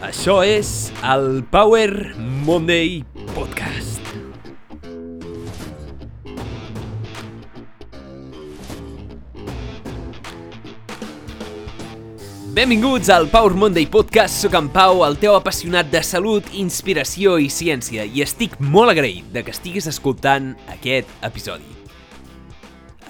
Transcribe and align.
Això 0.00 0.38
és 0.40 0.88
el 1.04 1.42
Power 1.52 1.90
Monday 2.46 3.02
Podcast. 3.34 4.00
Benvinguts 12.56 13.10
al 13.12 13.28
Power 13.28 13.52
Monday 13.52 13.84
Podcast. 13.84 14.40
Soc 14.40 14.56
en 14.56 14.70
Pau, 14.72 15.04
el 15.04 15.18
teu 15.20 15.36
apassionat 15.36 15.92
de 15.92 16.00
salut, 16.00 16.48
inspiració 16.56 17.36
i 17.36 17.50
ciència, 17.52 18.08
i 18.08 18.24
estic 18.24 18.56
molt 18.56 18.94
agraït 18.96 19.28
de 19.36 19.44
que 19.44 19.52
estiguis 19.52 19.84
escoltant 19.92 20.54
aquest 20.72 21.12
episodi. 21.20 21.68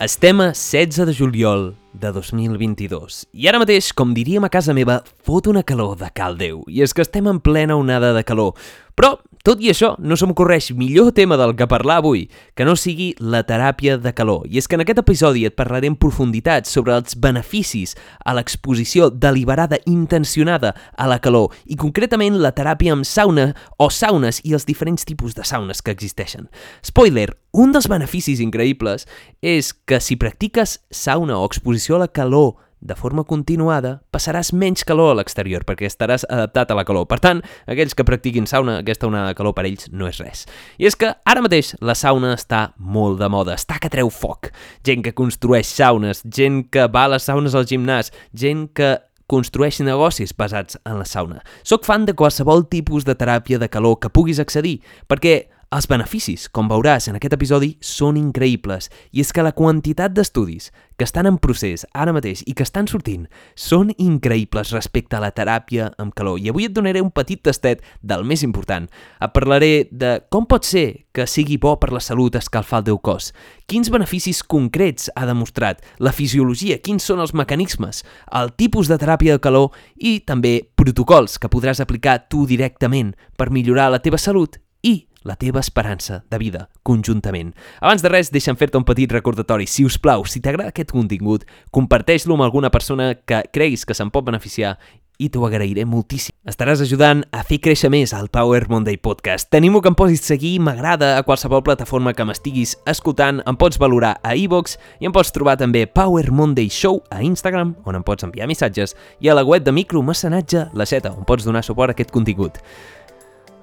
Estem 0.03 0.43
a 0.43 0.51
16 0.59 1.07
de 1.07 1.15
juliol 1.15 1.71
de 1.93 2.13
2022. 2.13 3.25
I 3.33 3.49
ara 3.51 3.61
mateix, 3.63 3.91
com 3.97 4.15
diríem 4.15 4.45
a 4.47 4.51
casa 4.53 4.75
meva, 4.77 5.01
fot 5.27 5.51
una 5.51 5.65
calor 5.67 5.97
de 6.01 6.11
cal 6.15 6.39
Déu. 6.41 6.63
I 6.69 6.85
és 6.87 6.95
que 6.95 7.05
estem 7.05 7.29
en 7.31 7.41
plena 7.43 7.77
onada 7.79 8.13
de 8.17 8.25
calor. 8.25 8.55
Però, 8.98 9.17
tot 9.41 9.62
i 9.65 9.71
això, 9.73 9.95
no 10.05 10.19
se 10.21 10.27
m'ocorreix 10.29 10.71
millor 10.77 11.15
tema 11.17 11.39
del 11.41 11.55
que 11.57 11.69
parlar 11.71 11.97
avui 12.03 12.27
que 12.59 12.67
no 12.69 12.75
sigui 12.77 13.15
la 13.25 13.41
teràpia 13.48 13.97
de 13.97 14.12
calor. 14.12 14.45
I 14.45 14.61
és 14.61 14.69
que 14.69 14.77
en 14.77 14.85
aquest 14.85 15.01
episodi 15.01 15.47
et 15.48 15.57
parlaré 15.57 15.89
en 15.89 15.97
profunditat 15.97 16.69
sobre 16.69 16.93
els 16.98 17.17
beneficis 17.17 17.97
a 18.21 18.34
l'exposició 18.37 19.09
deliberada 19.09 19.81
intencionada 19.89 20.75
a 20.93 21.09
la 21.09 21.21
calor 21.25 21.57
i 21.65 21.79
concretament 21.81 22.37
la 22.37 22.53
teràpia 22.53 22.93
amb 22.93 23.09
sauna 23.09 23.51
o 23.81 23.89
saunes 23.89 24.43
i 24.45 24.53
els 24.53 24.69
diferents 24.69 25.09
tipus 25.09 25.33
de 25.39 25.48
saunes 25.48 25.81
que 25.81 25.95
existeixen. 25.97 26.51
Spoiler, 26.84 27.31
un 27.57 27.73
dels 27.73 27.89
beneficis 27.89 28.45
increïbles 28.45 29.09
és 29.41 29.73
que 29.73 30.05
si 30.05 30.20
practiques 30.20 30.83
sauna 30.93 31.41
o 31.41 31.48
exposició 31.48 31.97
a 31.97 32.05
la 32.05 32.12
calor 32.12 32.59
de 32.80 32.97
forma 32.97 33.25
continuada, 33.29 34.01
passaràs 34.12 34.52
menys 34.57 34.84
calor 34.89 35.12
a 35.12 35.19
l'exterior 35.19 35.66
perquè 35.69 35.89
estaràs 35.89 36.25
adaptat 36.29 36.73
a 36.73 36.79
la 36.79 36.84
calor. 36.89 37.06
Per 37.11 37.20
tant, 37.20 37.43
aquells 37.70 37.95
que 37.97 38.06
practiquin 38.09 38.48
sauna, 38.48 38.79
aquesta 38.80 39.09
onada 39.09 39.30
de 39.30 39.39
calor 39.39 39.55
per 39.56 39.66
ells 39.69 39.91
no 39.93 40.09
és 40.09 40.20
res. 40.23 40.47
I 40.81 40.89
és 40.89 40.97
que 40.97 41.12
ara 41.12 41.45
mateix 41.45 41.75
la 41.84 41.97
sauna 41.98 42.33
està 42.39 42.70
molt 42.78 43.20
de 43.20 43.28
moda, 43.33 43.58
està 43.58 43.78
que 43.81 43.92
treu 43.92 44.11
foc. 44.11 44.51
Gent 44.86 45.05
que 45.05 45.14
construeix 45.17 45.69
saunes, 45.69 46.25
gent 46.25 46.64
que 46.73 46.89
va 46.89 47.06
a 47.06 47.14
les 47.14 47.28
saunes 47.28 47.55
al 47.55 47.69
gimnàs, 47.69 48.12
gent 48.33 48.69
que 48.75 48.97
construeix 49.31 49.78
negocis 49.86 50.33
basats 50.34 50.78
en 50.83 50.98
la 50.98 51.06
sauna. 51.06 51.45
Soc 51.62 51.86
fan 51.86 52.08
de 52.08 52.17
qualsevol 52.19 52.64
tipus 52.70 53.06
de 53.06 53.14
teràpia 53.14 53.61
de 53.62 53.69
calor 53.70 54.01
que 54.03 54.11
puguis 54.11 54.41
accedir, 54.42 54.81
perquè 55.06 55.45
els 55.71 55.87
beneficis, 55.87 56.49
com 56.51 56.67
veuràs 56.67 57.07
en 57.07 57.15
aquest 57.15 57.37
episodi, 57.37 57.69
són 57.79 58.17
increïbles 58.19 58.89
i 59.15 59.21
és 59.23 59.29
que 59.31 59.45
la 59.47 59.53
quantitat 59.55 60.11
d'estudis 60.11 60.73
que 60.99 61.07
estan 61.07 61.29
en 61.31 61.37
procés 61.39 61.85
ara 61.95 62.11
mateix 62.13 62.41
i 62.51 62.57
que 62.59 62.65
estan 62.67 62.89
sortint 62.91 63.29
són 63.55 63.93
increïbles 63.95 64.73
respecte 64.75 65.15
a 65.15 65.21
la 65.23 65.31
teràpia 65.31 65.93
amb 66.03 66.11
calor. 66.19 66.41
I 66.43 66.51
avui 66.51 66.67
et 66.67 66.75
donaré 66.75 66.98
un 67.05 67.13
petit 67.15 67.39
tastet 67.47 67.85
del 68.03 68.27
més 68.27 68.43
important. 68.43 68.89
Et 69.23 69.33
parlaré 69.33 69.87
de 69.93 70.17
com 70.29 70.48
pot 70.51 70.67
ser 70.67 71.07
que 71.15 71.29
sigui 71.31 71.59
bo 71.63 71.77
per 71.79 71.93
la 71.95 72.03
salut 72.03 72.35
escalfar 72.41 72.81
el 72.83 72.89
teu 72.91 72.98
cos, 72.98 73.31
quins 73.71 73.93
beneficis 73.95 74.43
concrets 74.43 75.07
ha 75.15 75.29
demostrat, 75.29 75.85
la 76.03 76.11
fisiologia, 76.11 76.81
quins 76.83 77.07
són 77.07 77.23
els 77.23 77.35
mecanismes, 77.35 78.03
el 78.35 78.51
tipus 78.59 78.91
de 78.91 78.98
teràpia 78.98 79.39
de 79.39 79.45
calor 79.47 79.71
i 79.97 80.19
també 80.27 80.57
protocols 80.75 81.39
que 81.39 81.51
podràs 81.53 81.79
aplicar 81.79 82.25
tu 82.27 82.43
directament 82.51 83.15
per 83.39 83.53
millorar 83.55 83.93
la 83.95 84.03
teva 84.03 84.19
salut 84.19 84.59
i 84.83 85.09
la 85.25 85.37
teva 85.37 85.61
esperança 85.61 86.25
de 86.31 86.39
vida 86.39 86.69
conjuntament. 86.83 87.53
Abans 87.81 88.03
de 88.03 88.13
res, 88.13 88.33
deixa'm 88.33 88.57
fer-te 88.57 88.79
un 88.81 88.87
petit 88.89 89.11
recordatori. 89.13 89.67
Si 89.67 89.85
us 89.85 89.99
plau, 89.99 90.25
si 90.25 90.41
t'agrada 90.41 90.73
aquest 90.73 90.95
contingut, 90.95 91.47
comparteix-lo 91.71 92.35
amb 92.37 92.47
alguna 92.49 92.71
persona 92.71 93.13
que 93.15 93.45
creguis 93.53 93.85
que 93.87 93.97
se'n 93.97 94.11
pot 94.11 94.25
beneficiar 94.27 94.79
i 95.21 95.29
t'ho 95.29 95.45
agrairé 95.45 95.85
moltíssim. 95.85 96.33
Estaràs 96.48 96.81
ajudant 96.81 97.21
a 97.37 97.43
fer 97.45 97.61
créixer 97.61 97.91
més 97.93 98.15
el 98.17 98.31
Power 98.33 98.65
Monday 98.73 98.97
Podcast. 98.97 99.51
T'animo 99.53 99.83
que 99.85 99.91
em 99.93 99.97
posis 99.98 100.25
seguir, 100.25 100.55
m'agrada 100.65 101.13
a 101.19 101.25
qualsevol 101.27 101.63
plataforma 101.67 102.15
que 102.17 102.25
m'estiguis 102.25 102.73
escoltant, 102.89 103.43
em 103.45 103.59
pots 103.61 103.79
valorar 103.81 104.15
a 104.25 104.33
iVox 104.41 104.79
i 105.01 105.09
em 105.09 105.13
pots 105.13 105.33
trobar 105.36 105.59
també 105.61 105.85
Power 105.86 106.33
Monday 106.33 106.73
Show 106.73 107.03
a 107.13 107.20
Instagram, 107.27 107.75
on 107.85 108.01
em 108.01 108.07
pots 108.07 108.25
enviar 108.25 108.48
missatges, 108.48 108.97
i 109.20 109.29
a 109.29 109.36
la 109.36 109.45
web 109.45 109.67
de 109.67 109.77
micromecenatge, 109.77 110.70
la 110.73 110.89
Seta, 110.89 111.13
on 111.13 111.29
pots 111.29 111.45
donar 111.45 111.67
suport 111.69 111.92
a 111.92 111.98
aquest 111.98 112.17
contingut. 112.17 112.57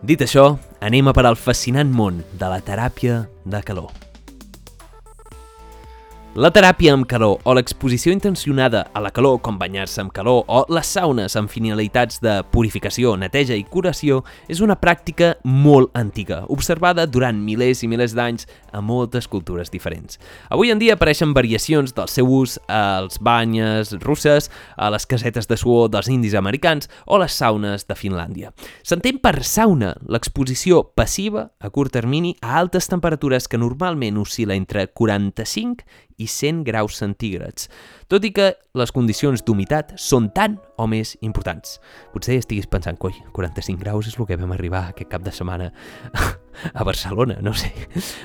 Dit 0.06 0.22
això, 0.22 0.60
anem 0.86 1.10
a 1.10 1.14
per 1.18 1.24
al 1.26 1.40
fascinant 1.42 1.90
món 1.90 2.22
de 2.38 2.52
la 2.52 2.60
teràpia 2.62 3.24
de 3.50 3.64
calor. 3.66 3.90
La 6.38 6.52
teràpia 6.54 6.92
amb 6.94 7.08
calor 7.10 7.40
o 7.50 7.54
l'exposició 7.58 8.12
intencionada 8.14 8.84
a 8.94 9.02
la 9.02 9.10
calor, 9.10 9.40
com 9.42 9.56
banyar-se 9.58 10.04
amb 10.04 10.12
calor, 10.14 10.44
o 10.46 10.60
les 10.70 10.92
saunes 10.94 11.34
amb 11.40 11.50
finalitats 11.50 12.20
de 12.22 12.36
purificació, 12.54 13.16
neteja 13.18 13.56
i 13.58 13.64
curació, 13.66 14.20
és 14.46 14.62
una 14.62 14.76
pràctica 14.78 15.32
molt 15.42 15.90
antiga, 15.98 16.44
observada 16.54 17.08
durant 17.10 17.40
milers 17.42 17.82
i 17.82 17.90
milers 17.90 18.14
d'anys 18.14 18.46
a 18.70 18.84
moltes 18.86 19.26
cultures 19.26 19.74
diferents. 19.74 20.20
Avui 20.54 20.70
en 20.70 20.78
dia 20.78 20.94
apareixen 20.94 21.34
variacions 21.34 21.98
del 21.98 22.14
seu 22.14 22.30
ús 22.30 22.60
als 22.70 23.18
banyes 23.18 23.96
russes, 24.06 24.52
a 24.78 24.92
les 24.94 25.10
casetes 25.10 25.50
de 25.50 25.58
suor 25.58 25.90
dels 25.90 26.06
indis 26.14 26.38
americans 26.38 26.86
o 27.08 27.18
les 27.18 27.34
saunes 27.34 27.90
de 27.90 27.98
Finlàndia. 27.98 28.54
S'entén 28.86 29.18
per 29.26 29.40
sauna 29.42 29.96
l'exposició 30.06 30.86
passiva 30.94 31.48
a 31.58 31.74
curt 31.74 31.98
termini 31.98 32.36
a 32.46 32.60
altes 32.62 32.94
temperatures 32.94 33.50
que 33.50 33.58
normalment 33.58 34.22
oscil·la 34.22 34.54
entre 34.54 34.86
45 34.94 36.06
i 36.18 36.28
100 36.28 36.64
graus 36.66 36.98
centígrads, 36.98 37.70
tot 38.10 38.26
i 38.26 38.32
que 38.34 38.52
les 38.78 38.94
condicions 38.94 39.44
d'humitat 39.46 39.94
són 40.02 40.32
tan 40.34 40.58
o 40.78 40.88
més 40.90 41.16
importants. 41.22 41.78
Potser 42.14 42.40
estiguis 42.42 42.70
pensant, 42.70 42.98
coi, 42.98 43.16
45 43.36 43.82
graus 43.82 44.10
és 44.10 44.18
el 44.18 44.30
que 44.30 44.40
vam 44.40 44.56
arribar 44.56 44.88
aquest 44.88 45.12
cap 45.12 45.26
de 45.26 45.34
setmana 45.34 45.72
a 46.74 46.88
Barcelona, 46.88 47.38
no 47.42 47.54
sé. 47.58 47.72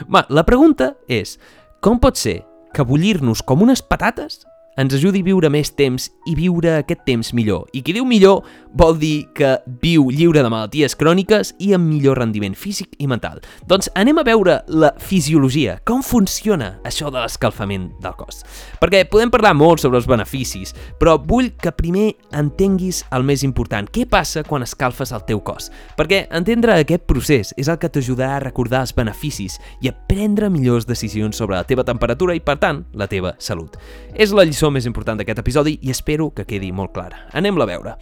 Va, 0.08 0.24
la 0.32 0.46
pregunta 0.48 0.94
és, 1.08 1.36
com 1.84 2.00
pot 2.00 2.16
ser 2.20 2.40
que 2.72 2.86
bullir-nos 2.88 3.44
com 3.44 3.64
unes 3.64 3.84
patates 3.84 4.42
ens 4.80 4.94
ajudi 4.96 5.20
a 5.20 5.26
viure 5.26 5.50
més 5.52 5.70
temps 5.76 6.08
i 6.28 6.34
viure 6.36 6.78
aquest 6.78 7.02
temps 7.04 7.32
millor. 7.36 7.66
I 7.76 7.82
qui 7.84 7.92
diu 7.92 8.06
millor 8.08 8.46
vol 8.72 8.96
dir 8.96 9.26
que 9.36 9.58
viu 9.82 10.06
lliure 10.10 10.40
de 10.40 10.48
malalties 10.48 10.94
cròniques 10.96 11.52
i 11.60 11.72
amb 11.76 11.90
millor 11.90 12.16
rendiment 12.22 12.54
físic 12.56 12.94
i 13.02 13.08
mental. 13.10 13.42
Doncs 13.68 13.90
anem 13.98 14.20
a 14.22 14.24
veure 14.24 14.60
la 14.72 14.92
fisiologia, 14.96 15.76
com 15.88 16.00
funciona 16.06 16.78
això 16.88 17.10
de 17.12 17.20
l'escalfament 17.20 17.90
del 18.00 18.16
cos. 18.16 18.40
Perquè 18.80 19.04
podem 19.12 19.32
parlar 19.32 19.52
molt 19.58 19.82
sobre 19.82 20.00
els 20.00 20.08
beneficis, 20.08 20.72
però 21.00 21.18
vull 21.20 21.52
que 21.60 21.74
primer 21.76 22.12
entenguis 22.38 23.02
el 23.12 23.26
més 23.28 23.44
important. 23.44 23.90
Què 23.92 24.06
passa 24.08 24.44
quan 24.46 24.64
escalfes 24.64 25.12
el 25.12 25.26
teu 25.28 25.42
cos? 25.44 25.68
Perquè 25.98 26.24
entendre 26.32 26.78
aquest 26.78 27.04
procés 27.10 27.52
és 27.60 27.68
el 27.68 27.80
que 27.82 27.90
t'ajudarà 27.92 28.38
a 28.38 28.44
recordar 28.46 28.86
els 28.86 28.96
beneficis 28.96 29.58
i 29.84 29.92
a 29.92 29.96
prendre 30.08 30.48
millors 30.52 30.88
decisions 30.88 31.36
sobre 31.36 31.58
la 31.58 31.66
teva 31.68 31.84
temperatura 31.84 32.36
i, 32.36 32.40
per 32.40 32.56
tant, 32.62 32.86
la 32.96 33.10
teva 33.10 33.34
salut. 33.42 33.76
És 34.16 34.32
la 34.32 34.46
lliçó 34.48 34.61
lliçó 34.62 34.70
més 34.70 34.86
important 34.86 35.18
d'aquest 35.18 35.40
episodi 35.42 35.72
i 35.82 35.90
espero 35.90 36.30
que 36.30 36.46
quedi 36.46 36.70
molt 36.70 36.92
clara. 36.94 37.26
Anem-la 37.34 37.66
a 37.66 37.70
veure. 37.72 37.96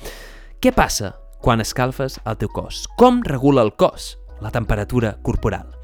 Què 0.60 0.74
passa 0.76 1.14
quan 1.40 1.64
escalfes 1.64 2.20
el 2.26 2.36
teu 2.36 2.52
cos? 2.52 2.84
Com 3.00 3.22
regula 3.24 3.64
el 3.64 3.72
cos 3.72 4.18
la 4.44 4.52
temperatura 4.52 5.16
corporal? 5.22 5.79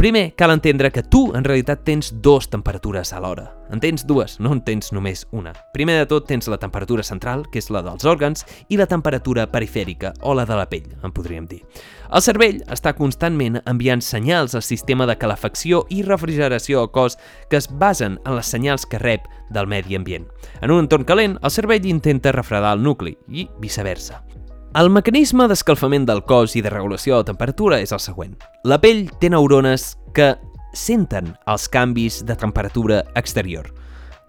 Primer, 0.00 0.32
cal 0.34 0.50
entendre 0.50 0.90
que 0.90 1.02
tu 1.02 1.34
en 1.36 1.44
realitat 1.44 1.82
tens 1.84 2.06
dues 2.24 2.46
temperatures 2.48 3.10
alhora. 3.12 3.50
En 3.68 3.82
tens 3.84 4.06
dues, 4.08 4.38
no 4.40 4.54
en 4.54 4.62
tens 4.64 4.94
només 4.96 5.26
una. 5.36 5.52
Primer 5.74 5.98
de 5.98 6.06
tot 6.08 6.24
tens 6.24 6.48
la 6.48 6.56
temperatura 6.56 7.04
central, 7.04 7.42
que 7.52 7.60
és 7.60 7.68
la 7.68 7.82
dels 7.84 8.08
òrgans, 8.08 8.46
i 8.72 8.78
la 8.80 8.88
temperatura 8.88 9.44
perifèrica, 9.52 10.14
o 10.24 10.32
la 10.32 10.46
de 10.48 10.56
la 10.56 10.64
pell, 10.72 10.88
en 11.04 11.12
podríem 11.12 11.44
dir. 11.52 11.60
El 12.08 12.24
cervell 12.24 12.64
està 12.72 12.94
constantment 12.96 13.60
enviant 13.66 14.00
senyals 14.00 14.56
al 14.56 14.64
sistema 14.64 15.04
de 15.04 15.20
calefacció 15.20 15.84
i 15.92 16.00
refrigeració 16.00 16.80
al 16.80 16.92
cos 16.96 17.20
que 17.52 17.60
es 17.60 17.68
basen 17.68 18.16
en 18.24 18.40
les 18.40 18.48
senyals 18.48 18.88
que 18.88 19.04
rep 19.04 19.28
del 19.52 19.68
medi 19.68 20.00
ambient. 20.00 20.30
En 20.62 20.72
un 20.72 20.86
entorn 20.86 21.04
calent, 21.04 21.36
el 21.44 21.52
cervell 21.52 21.92
intenta 21.92 22.32
refredar 22.32 22.72
el 22.72 22.88
nucli 22.88 23.18
i 23.28 23.50
viceversa. 23.60 24.24
El 24.70 24.86
mecanisme 24.94 25.48
d'escalfament 25.50 26.04
del 26.06 26.20
cos 26.22 26.52
i 26.54 26.60
de 26.62 26.70
regulació 26.70 27.16
de 27.18 27.26
temperatura 27.32 27.80
és 27.82 27.90
el 27.90 27.98
següent. 27.98 28.36
La 28.62 28.76
pell 28.78 29.08
té 29.18 29.26
neurones 29.26 29.96
que 30.14 30.36
senten 30.78 31.32
els 31.50 31.64
canvis 31.66 32.20
de 32.22 32.36
temperatura 32.38 33.00
exterior. 33.18 33.66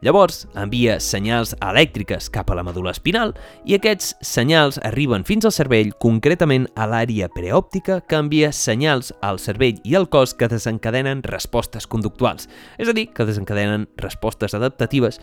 Llavors, 0.02 0.48
envia 0.58 0.96
senyals 0.98 1.52
elèctriques 1.62 2.32
cap 2.34 2.50
a 2.50 2.58
la 2.58 2.64
medul·la 2.66 2.90
espinal 2.96 3.36
i 3.70 3.76
aquests 3.78 4.16
senyals 4.26 4.80
arriben 4.82 5.22
fins 5.30 5.46
al 5.46 5.54
cervell, 5.54 5.94
concretament 6.02 6.66
a 6.74 6.90
l'àrea 6.90 7.30
preòptica, 7.30 8.00
que 8.02 8.18
envia 8.18 8.50
senyals 8.50 9.14
al 9.22 9.38
cervell 9.38 9.78
i 9.86 9.94
al 9.94 10.10
cos 10.10 10.34
que 10.34 10.50
desencadenen 10.50 11.22
respostes 11.30 11.86
conductuals, 11.86 12.50
és 12.82 12.90
a 12.90 12.98
dir, 12.98 13.12
que 13.14 13.30
desencadenen 13.30 13.86
respostes 14.02 14.58
adaptatives 14.58 15.22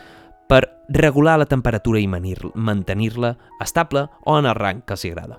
per 0.48 0.64
regular 0.88 1.38
la 1.38 1.46
temperatura 1.46 2.00
i 2.00 2.08
mantenir-la 2.08 3.36
estable 3.60 4.08
o 4.24 4.38
en 4.38 4.46
el 4.46 4.56
rang 4.56 4.82
que 4.82 4.96
els 4.96 5.04
agrada. 5.04 5.38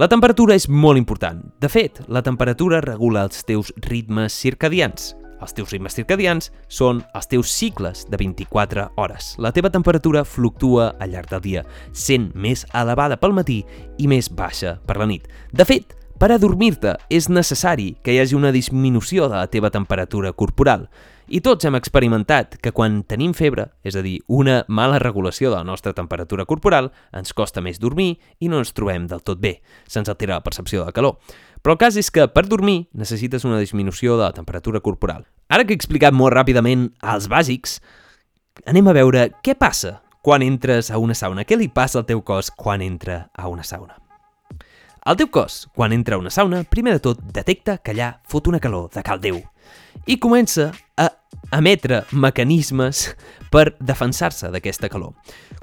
La 0.00 0.08
temperatura 0.08 0.54
és 0.54 0.68
molt 0.70 0.96
important. 0.96 1.42
De 1.60 1.68
fet, 1.68 1.98
la 2.08 2.22
temperatura 2.22 2.80
regula 2.80 3.26
els 3.26 3.42
teus 3.44 3.72
ritmes 3.84 4.32
circadians. 4.32 5.14
Els 5.40 5.54
teus 5.56 5.72
ritmes 5.72 5.96
circadians 5.96 6.50
són 6.68 7.02
els 7.16 7.28
teus 7.28 7.50
cicles 7.52 8.06
de 8.08 8.16
24 8.20 8.90
hores. 8.96 9.34
La 9.38 9.52
teva 9.52 9.70
temperatura 9.72 10.24
fluctua 10.24 10.94
al 11.00 11.12
llarg 11.12 11.30
del 11.32 11.42
dia, 11.44 11.64
sent 11.92 12.30
més 12.34 12.66
elevada 12.76 13.18
pel 13.20 13.36
matí 13.36 13.62
i 13.98 14.08
més 14.08 14.30
baixa 14.30 14.78
per 14.86 14.98
la 15.00 15.08
nit. 15.08 15.26
De 15.52 15.64
fet, 15.68 15.96
per 16.20 16.28
adormir-te 16.34 16.98
és 17.08 17.30
necessari 17.32 17.94
que 18.04 18.12
hi 18.12 18.18
hagi 18.20 18.36
una 18.36 18.52
disminució 18.52 19.28
de 19.28 19.38
la 19.38 19.48
teva 19.48 19.70
temperatura 19.72 20.34
corporal. 20.36 20.90
I 21.30 21.38
tots 21.46 21.62
hem 21.62 21.76
experimentat 21.78 22.56
que 22.58 22.72
quan 22.74 23.04
tenim 23.06 23.30
febre, 23.38 23.68
és 23.86 23.94
a 23.94 24.00
dir, 24.02 24.16
una 24.26 24.64
mala 24.66 24.98
regulació 24.98 25.52
de 25.52 25.60
la 25.60 25.66
nostra 25.68 25.92
temperatura 25.94 26.42
corporal, 26.42 26.88
ens 27.14 27.30
costa 27.38 27.62
més 27.62 27.78
dormir 27.78 28.16
i 28.42 28.48
no 28.50 28.58
ens 28.58 28.72
trobem 28.74 29.04
del 29.06 29.22
tot 29.22 29.38
bé. 29.38 29.60
Se'ns 29.86 30.10
altera 30.10 30.40
la 30.40 30.42
percepció 30.42 30.82
de 30.82 30.94
calor. 30.96 31.20
Però 31.62 31.76
el 31.76 31.78
cas 31.78 31.94
és 32.02 32.10
que 32.10 32.26
per 32.34 32.48
dormir 32.50 32.88
necessites 32.98 33.46
una 33.46 33.60
disminució 33.62 34.16
de 34.18 34.24
la 34.24 34.34
temperatura 34.34 34.80
corporal. 34.82 35.28
Ara 35.46 35.62
que 35.62 35.70
he 35.70 35.78
explicat 35.78 36.16
molt 36.18 36.34
ràpidament 36.34 36.88
els 37.14 37.30
bàsics, 37.30 37.78
anem 38.66 38.90
a 38.90 38.96
veure 38.98 39.28
què 39.38 39.54
passa 39.54 40.00
quan 40.26 40.42
entres 40.42 40.90
a 40.90 40.98
una 40.98 41.14
sauna. 41.14 41.46
Què 41.46 41.60
li 41.60 41.70
passa 41.70 42.02
al 42.02 42.08
teu 42.10 42.24
cos 42.26 42.50
quan 42.50 42.82
entra 42.82 43.28
a 43.38 43.46
una 43.46 43.62
sauna? 43.62 44.00
El 45.06 45.14
teu 45.16 45.30
cos, 45.30 45.62
quan 45.78 45.94
entra 45.94 46.18
a 46.18 46.24
una 46.26 46.34
sauna, 46.34 46.64
primer 46.66 46.98
de 46.98 47.06
tot 47.06 47.22
detecta 47.22 47.78
que 47.78 47.94
allà 47.94 48.16
fot 48.26 48.50
una 48.50 48.58
calor 48.58 48.90
de 48.90 49.06
cal 49.06 49.22
Déu 49.22 49.38
i 50.06 50.18
comença 50.18 50.70
a 50.96 51.08
emetre 51.56 52.04
mecanismes 52.12 53.08
per 53.50 53.74
defensar-se 53.80 54.50
d'aquesta 54.52 54.88
calor. 54.88 55.14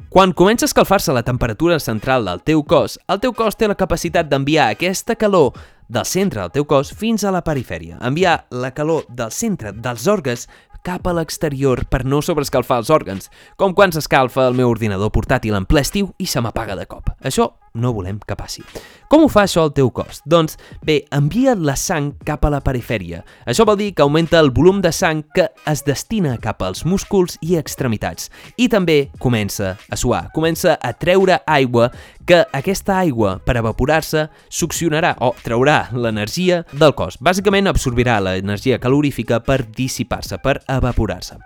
Quan 0.10 0.34
comença 0.34 0.66
a 0.66 0.70
escalfar-se 0.72 1.14
la 1.14 1.24
temperatura 1.24 1.80
central 1.80 2.26
del 2.26 2.44
teu 2.44 2.64
cos, 2.64 2.98
el 3.08 3.20
teu 3.24 3.34
cos 3.36 3.58
té 3.60 3.68
la 3.68 3.76
capacitat 3.76 4.30
d'enviar 4.30 4.70
aquesta 4.72 5.16
calor 5.16 5.54
del 5.88 6.06
centre 6.06 6.42
del 6.42 6.52
teu 6.52 6.66
cos 6.68 6.92
fins 6.96 7.24
a 7.24 7.32
la 7.32 7.44
perifèria, 7.44 8.00
enviar 8.04 8.46
la 8.52 8.74
calor 8.76 9.06
del 9.08 9.32
centre 9.32 9.72
dels 9.72 10.08
òrgans 10.08 10.48
cap 10.88 11.08
a 11.08 11.14
l'exterior 11.16 11.84
per 11.92 12.06
no 12.08 12.22
sobrescalfar 12.24 12.80
els 12.80 12.92
òrgans, 12.94 13.32
com 13.60 13.74
quan 13.76 13.92
s'escalfa 13.92 14.46
el 14.48 14.56
meu 14.56 14.72
ordinador 14.72 15.12
portàtil 15.12 15.58
en 15.58 15.68
ple 15.68 15.84
estiu 15.84 16.14
i 16.18 16.28
se 16.28 16.44
m'apaga 16.44 16.78
de 16.80 16.86
cop. 16.88 17.12
Això 17.20 17.50
no 17.78 17.94
volem 17.94 18.20
que 18.26 18.36
passi. 18.36 18.64
Com 19.08 19.24
ho 19.24 19.30
fa 19.32 19.46
això 19.48 19.64
al 19.64 19.72
teu 19.72 19.88
cos? 19.96 20.20
Doncs 20.28 20.58
bé, 20.84 21.00
envia 21.16 21.54
la 21.56 21.78
sang 21.80 22.12
cap 22.28 22.44
a 22.44 22.52
la 22.52 22.60
perifèria. 22.66 23.22
Això 23.48 23.64
vol 23.68 23.78
dir 23.80 23.94
que 23.96 24.04
augmenta 24.04 24.42
el 24.42 24.52
volum 24.52 24.82
de 24.84 24.92
sang 24.92 25.24
que 25.36 25.48
es 25.70 25.86
destina 25.88 26.36
cap 26.44 26.64
als 26.66 26.84
músculs 26.86 27.38
i 27.42 27.56
extremitats. 27.60 28.32
I 28.58 28.68
també 28.68 28.98
comença 29.24 29.78
a 29.78 30.00
suar, 30.00 30.28
comença 30.36 30.76
a 30.76 30.92
treure 30.98 31.40
aigua 31.46 31.92
que 32.28 32.42
aquesta 32.52 32.98
aigua, 33.00 33.38
per 33.40 33.56
evaporar-se, 33.62 34.28
succionarà 34.52 35.16
o 35.24 35.32
traurà 35.46 35.80
l'energia 35.96 36.66
del 36.74 36.94
cos. 36.98 37.22
Bàsicament 37.24 37.72
absorbirà 37.72 38.20
l'energia 38.20 38.82
calorífica 38.84 39.40
per 39.40 39.64
dissipar-se, 39.72 40.42
per 40.44 40.60
evaporar-se. 40.68 41.40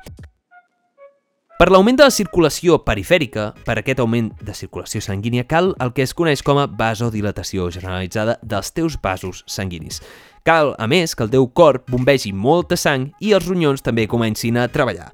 Per 1.61 1.67
l'augment 1.69 1.93
de 1.93 2.07
la 2.07 2.09
circulació 2.09 2.79
perifèrica, 2.81 3.51
per 3.67 3.75
aquest 3.77 3.99
augment 4.01 4.31
de 4.41 4.53
circulació 4.57 4.97
sanguínia, 5.05 5.43
cal 5.45 5.75
el 5.85 5.91
que 5.93 6.01
es 6.01 6.15
coneix 6.17 6.41
com 6.41 6.57
a 6.57 6.63
vasodilatació 6.65 7.67
generalitzada 7.69 8.39
dels 8.41 8.71
teus 8.73 8.95
vasos 8.97 9.43
sanguinis. 9.45 9.99
Cal, 10.41 10.71
a 10.81 10.87
més, 10.89 11.13
que 11.13 11.21
el 11.21 11.29
teu 11.29 11.45
cor 11.53 11.83
bombegi 11.85 12.31
molta 12.33 12.79
sang 12.81 13.11
i 13.21 13.35
els 13.37 13.45
ronyons 13.45 13.85
també 13.85 14.07
comencin 14.09 14.57
a 14.57 14.65
treballar. 14.73 15.11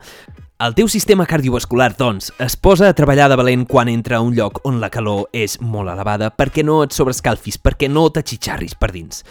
El 0.63 0.77
teu 0.79 0.87
sistema 0.87 1.27
cardiovascular, 1.27 1.91
doncs, 1.99 2.31
es 2.39 2.55
posa 2.55 2.87
a 2.87 2.95
treballar 2.95 3.27
de 3.27 3.41
valent 3.43 3.67
quan 3.67 3.91
entra 3.91 4.21
a 4.21 4.23
un 4.23 4.31
lloc 4.39 4.63
on 4.63 4.79
la 4.79 4.87
calor 4.87 5.27
és 5.35 5.59
molt 5.59 5.91
elevada 5.91 6.31
perquè 6.31 6.63
no 6.63 6.79
et 6.87 6.95
sobrescalfis, 6.95 7.59
perquè 7.59 7.91
no 7.91 8.07
t'atxitxarris 8.07 8.79
per 8.79 8.93
dins. 8.95 9.25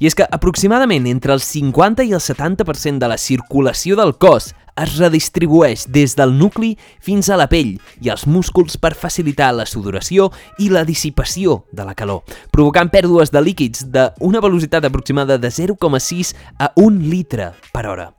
I 0.00 0.06
és 0.08 0.14
que 0.16 0.24
aproximadament 0.24 1.04
entre 1.10 1.34
el 1.34 1.42
50 1.44 2.06
i 2.08 2.14
el 2.16 2.22
70% 2.24 3.02
de 3.02 3.08
la 3.10 3.18
circulació 3.20 3.98
del 3.98 4.14
cos 4.16 4.54
es 4.76 4.96
redistribueix 4.98 5.86
des 5.88 6.16
del 6.18 6.36
nucli 6.36 6.76
fins 7.00 7.30
a 7.30 7.38
la 7.40 7.48
pell 7.50 7.78
i 8.00 8.10
als 8.12 8.26
músculs 8.26 8.76
per 8.80 8.94
facilitar 8.98 9.52
la 9.54 9.66
sudoració 9.66 10.30
i 10.58 10.68
la 10.70 10.84
dissipació 10.84 11.64
de 11.72 11.86
la 11.86 11.96
calor, 11.96 12.22
provocant 12.52 12.92
pèrdues 12.92 13.32
de 13.34 13.42
líquids 13.42 13.86
d'una 13.90 14.44
velocitat 14.44 14.86
aproximada 14.86 15.38
de 15.38 15.50
0,6 15.50 16.34
a 16.58 16.70
1 16.76 17.10
litre 17.10 17.52
per 17.72 17.86
hora. 17.86 18.12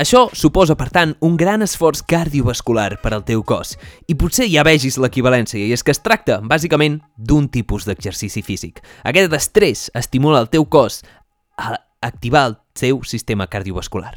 Això 0.00 0.30
suposa, 0.32 0.78
per 0.80 0.88
tant, 0.88 1.10
un 1.20 1.34
gran 1.36 1.60
esforç 1.60 2.00
cardiovascular 2.08 2.94
per 3.02 3.10
al 3.12 3.24
teu 3.28 3.42
cos. 3.44 3.74
I 4.08 4.14
potser 4.16 4.46
ja 4.48 4.64
vegis 4.64 4.96
l'equivalència, 4.96 5.60
i 5.60 5.74
és 5.76 5.84
que 5.84 5.92
es 5.92 6.00
tracta, 6.00 6.38
bàsicament, 6.40 7.02
d'un 7.18 7.50
tipus 7.52 7.84
d'exercici 7.84 8.40
físic. 8.40 8.80
Aquest 9.04 9.36
estrès 9.36 9.90
estimula 9.92 10.40
el 10.40 10.48
teu 10.48 10.64
cos 10.64 11.02
a 11.60 11.74
activar 12.00 12.46
el 12.48 12.56
seu 12.72 13.02
sistema 13.04 13.46
cardiovascular. 13.46 14.14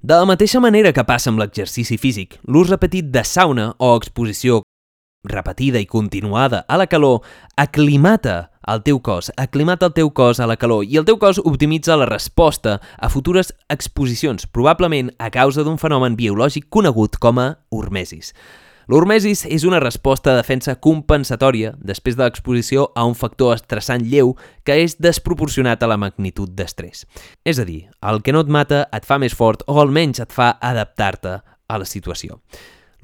De 0.00 0.14
la 0.14 0.26
mateixa 0.30 0.60
manera 0.62 0.92
que 0.94 1.02
passa 1.02 1.26
amb 1.32 1.40
l'exercici 1.42 1.96
físic, 1.98 2.36
l'ús 2.46 2.68
repetit 2.70 3.08
de 3.10 3.24
sauna 3.26 3.72
o 3.82 3.96
exposició 3.98 4.60
repetida 5.26 5.80
i 5.82 5.88
continuada 5.90 6.60
a 6.70 6.76
la 6.78 6.86
calor 6.86 7.24
aclimata 7.58 8.52
el 8.70 8.84
teu 8.86 9.00
cos, 9.02 9.32
aclimata 9.34 9.88
el 9.90 9.96
teu 9.96 10.12
cos 10.14 10.38
a 10.38 10.46
la 10.46 10.54
calor 10.54 10.86
i 10.86 11.00
el 11.02 11.08
teu 11.08 11.18
cos 11.18 11.42
optimitza 11.42 11.96
la 11.98 12.06
resposta 12.06 12.76
a 12.94 13.10
futures 13.10 13.50
exposicions, 13.74 14.46
probablement 14.46 15.10
a 15.18 15.32
causa 15.34 15.66
d'un 15.66 15.82
fenomen 15.82 16.14
biològic 16.14 16.70
conegut 16.70 17.18
com 17.18 17.42
a 17.42 17.48
hormesis. 17.74 18.30
L'hormesis 18.88 19.42
és 19.44 19.66
una 19.68 19.82
resposta 19.82 20.30
de 20.30 20.38
defensa 20.38 20.72
compensatòria 20.80 21.74
després 21.90 22.16
de 22.16 22.22
l'exposició 22.24 22.86
a 22.96 23.02
un 23.04 23.12
factor 23.20 23.52
estressant 23.52 24.06
lleu 24.08 24.32
que 24.64 24.78
és 24.80 24.94
desproporcionat 24.96 25.84
a 25.84 25.90
la 25.92 25.98
magnitud 26.00 26.54
d'estrès. 26.56 27.04
És 27.44 27.60
a 27.60 27.66
dir, 27.68 27.82
el 28.00 28.22
que 28.24 28.32
no 28.32 28.40
et 28.40 28.48
mata 28.48 28.86
et 28.96 29.04
fa 29.04 29.20
més 29.20 29.36
fort 29.36 29.60
o 29.68 29.76
almenys 29.82 30.24
et 30.24 30.32
fa 30.32 30.54
adaptar-te 30.56 31.36
a 31.44 31.80
la 31.84 31.84
situació. 31.84 32.40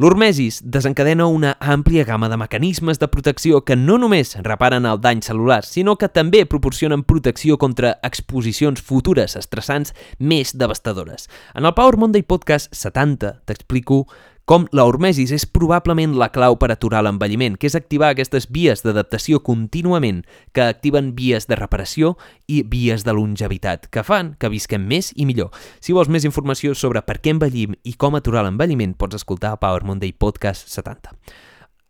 L'hormesis 0.00 0.56
desencadena 0.64 1.28
una 1.30 1.52
àmplia 1.60 2.02
gamma 2.08 2.26
de 2.32 2.40
mecanismes 2.40 2.98
de 2.98 3.06
protecció 3.06 3.60
que 3.62 3.76
no 3.76 3.94
només 4.00 4.32
reparen 4.42 4.88
el 4.90 4.98
dany 4.98 5.20
celular, 5.22 5.60
sinó 5.62 5.94
que 6.00 6.08
també 6.08 6.46
proporcionen 6.50 7.04
protecció 7.06 7.60
contra 7.62 7.98
exposicions 8.02 8.82
futures 8.82 9.36
estressants 9.38 9.92
més 10.18 10.56
devastadores. 10.58 11.28
En 11.54 11.68
el 11.68 11.76
Power 11.76 12.00
Monday 12.00 12.24
Podcast 12.26 12.74
70 12.74 13.36
t'explico 13.46 14.06
com 14.44 14.66
la 14.76 14.84
hormesis 14.84 15.30
és 15.32 15.46
probablement 15.48 16.12
la 16.20 16.28
clau 16.32 16.58
per 16.60 16.68
aturar 16.72 17.00
l'envelliment, 17.04 17.54
que 17.56 17.68
és 17.70 17.76
activar 17.78 18.10
aquestes 18.12 18.44
vies 18.52 18.84
d'adaptació 18.84 19.40
contínuament 19.40 20.20
que 20.52 20.66
activen 20.66 21.14
vies 21.16 21.48
de 21.48 21.56
reparació 21.56 22.12
i 22.44 22.60
vies 22.68 23.06
de 23.08 23.14
longevitat, 23.16 23.88
que 23.88 24.04
fan 24.04 24.34
que 24.36 24.52
visquem 24.52 24.84
més 24.84 25.14
i 25.16 25.24
millor. 25.24 25.48
Si 25.80 25.96
vols 25.96 26.12
més 26.12 26.28
informació 26.28 26.76
sobre 26.76 27.00
per 27.08 27.22
què 27.24 27.32
envellim 27.32 27.78
i 27.84 27.96
com 27.96 28.20
aturar 28.20 28.44
l'envelliment, 28.44 28.92
pots 29.00 29.22
escoltar 29.22 29.56
Power 29.64 29.88
Monday 29.88 30.12
Podcast 30.12 30.68
70. 30.68 31.16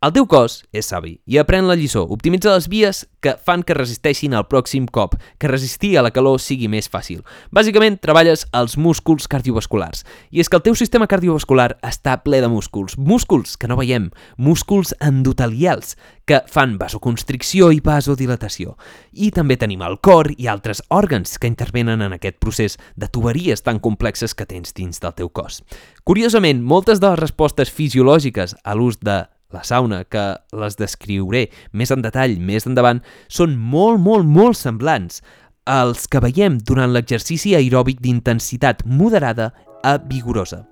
El 0.05 0.11
teu 0.13 0.27
cos 0.29 0.59
és 0.69 0.85
savi 0.85 1.15
i 1.25 1.39
aprèn 1.41 1.65
la 1.65 1.73
lliçó. 1.73 2.03
Optimitza 2.13 2.51
les 2.53 2.67
vies 2.69 2.99
que 3.25 3.31
fan 3.41 3.63
que 3.65 3.73
resisteixin 3.73 4.35
al 4.37 4.43
pròxim 4.45 4.85
cop, 4.85 5.15
que 5.41 5.49
resistir 5.49 5.95
a 5.97 6.03
la 6.05 6.11
calor 6.13 6.37
sigui 6.43 6.67
més 6.69 6.85
fàcil. 6.93 7.23
Bàsicament, 7.49 7.97
treballes 8.03 8.43
els 8.53 8.75
músculs 8.77 9.25
cardiovasculars. 9.25 10.03
I 10.29 10.43
és 10.43 10.51
que 10.51 10.59
el 10.59 10.65
teu 10.67 10.77
sistema 10.77 11.09
cardiovascular 11.09 11.71
està 11.81 12.19
ple 12.21 12.43
de 12.43 12.51
músculs. 12.53 12.99
Músculs 13.01 13.57
que 13.57 13.71
no 13.71 13.79
veiem. 13.81 14.11
Músculs 14.37 14.93
endotelials, 15.01 15.95
que 16.29 16.43
fan 16.53 16.77
vasoconstricció 16.77 17.71
i 17.73 17.81
vasodilatació. 17.81 18.77
I 19.13 19.31
també 19.33 19.57
tenim 19.57 19.81
el 19.85 19.97
cor 20.05 20.29
i 20.37 20.45
altres 20.51 20.83
òrgans 20.93 21.39
que 21.39 21.49
intervenen 21.49 22.05
en 22.05 22.13
aquest 22.13 22.37
procés 22.37 22.77
de 22.93 23.09
tuberies 23.09 23.65
tan 23.65 23.81
complexes 23.81 24.37
que 24.37 24.45
tens 24.45 24.73
dins 24.77 25.01
del 25.01 25.17
teu 25.17 25.33
cos. 25.33 25.63
Curiosament, 26.05 26.61
moltes 26.61 27.01
de 27.01 27.09
les 27.09 27.23
respostes 27.25 27.73
fisiològiques 27.73 28.53
a 28.61 28.77
l'ús 28.77 29.01
de 29.01 29.23
la 29.53 29.63
sauna, 29.63 30.03
que 30.03 30.25
les 30.55 30.77
descriuré 30.79 31.47
més 31.71 31.91
en 31.93 32.03
detall 32.05 32.37
més 32.39 32.67
endavant, 32.67 33.01
són 33.27 33.55
molt, 33.57 34.01
molt, 34.01 34.25
molt 34.25 34.57
semblants 34.59 35.21
als 35.65 36.05
que 36.07 36.21
veiem 36.21 36.59
durant 36.61 36.93
l'exercici 36.93 37.55
aeròbic 37.57 38.01
d'intensitat 38.01 38.85
moderada 38.85 39.51
a 39.83 39.97
vigorosa. 39.97 40.65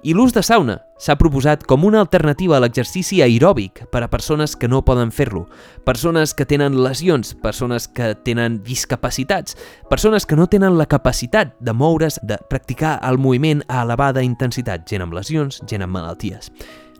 I 0.00 0.14
l'ús 0.16 0.32
de 0.32 0.40
sauna 0.40 0.78
s'ha 0.96 1.18
proposat 1.20 1.66
com 1.68 1.82
una 1.84 2.00
alternativa 2.00 2.54
a 2.56 2.60
l'exercici 2.64 3.18
aeròbic 3.20 3.82
per 3.92 4.00
a 4.00 4.08
persones 4.08 4.54
que 4.56 4.68
no 4.68 4.80
poden 4.80 5.12
fer-lo, 5.12 5.42
persones 5.84 6.32
que 6.32 6.46
tenen 6.48 6.78
lesions, 6.80 7.34
persones 7.42 7.84
que 7.84 8.14
tenen 8.24 8.62
discapacitats, 8.64 9.58
persones 9.92 10.24
que 10.24 10.40
no 10.40 10.48
tenen 10.48 10.78
la 10.80 10.88
capacitat 10.88 11.52
de 11.60 11.76
moure's, 11.76 12.16
de 12.24 12.40
practicar 12.48 12.96
el 13.04 13.20
moviment 13.20 13.60
a 13.68 13.82
elevada 13.84 14.24
intensitat, 14.24 14.88
gent 14.88 15.04
amb 15.04 15.20
lesions, 15.20 15.60
gent 15.68 15.84
amb 15.84 16.00
malalties 16.00 16.48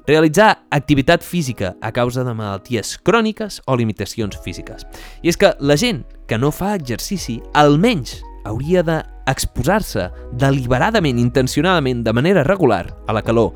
realitzar 0.07 0.65
activitat 0.71 1.23
física 1.23 1.77
a 1.81 1.93
causa 1.93 2.25
de 2.25 2.35
malalties 2.35 2.97
cròniques 3.05 3.61
o 3.67 3.77
limitacions 3.77 4.39
físiques. 4.45 4.87
I 5.23 5.31
és 5.33 5.37
que 5.37 5.55
la 5.61 5.77
gent 5.77 6.05
que 6.27 6.39
no 6.39 6.53
fa 6.55 6.75
exercici 6.79 7.41
almenys 7.55 8.21
hauria 8.45 8.83
d'exposar-se 8.87 10.09
deliberadament, 10.41 11.19
intencionadament, 11.19 12.05
de 12.05 12.13
manera 12.13 12.45
regular 12.45 12.87
a 13.07 13.17
la 13.17 13.23
calor. 13.23 13.53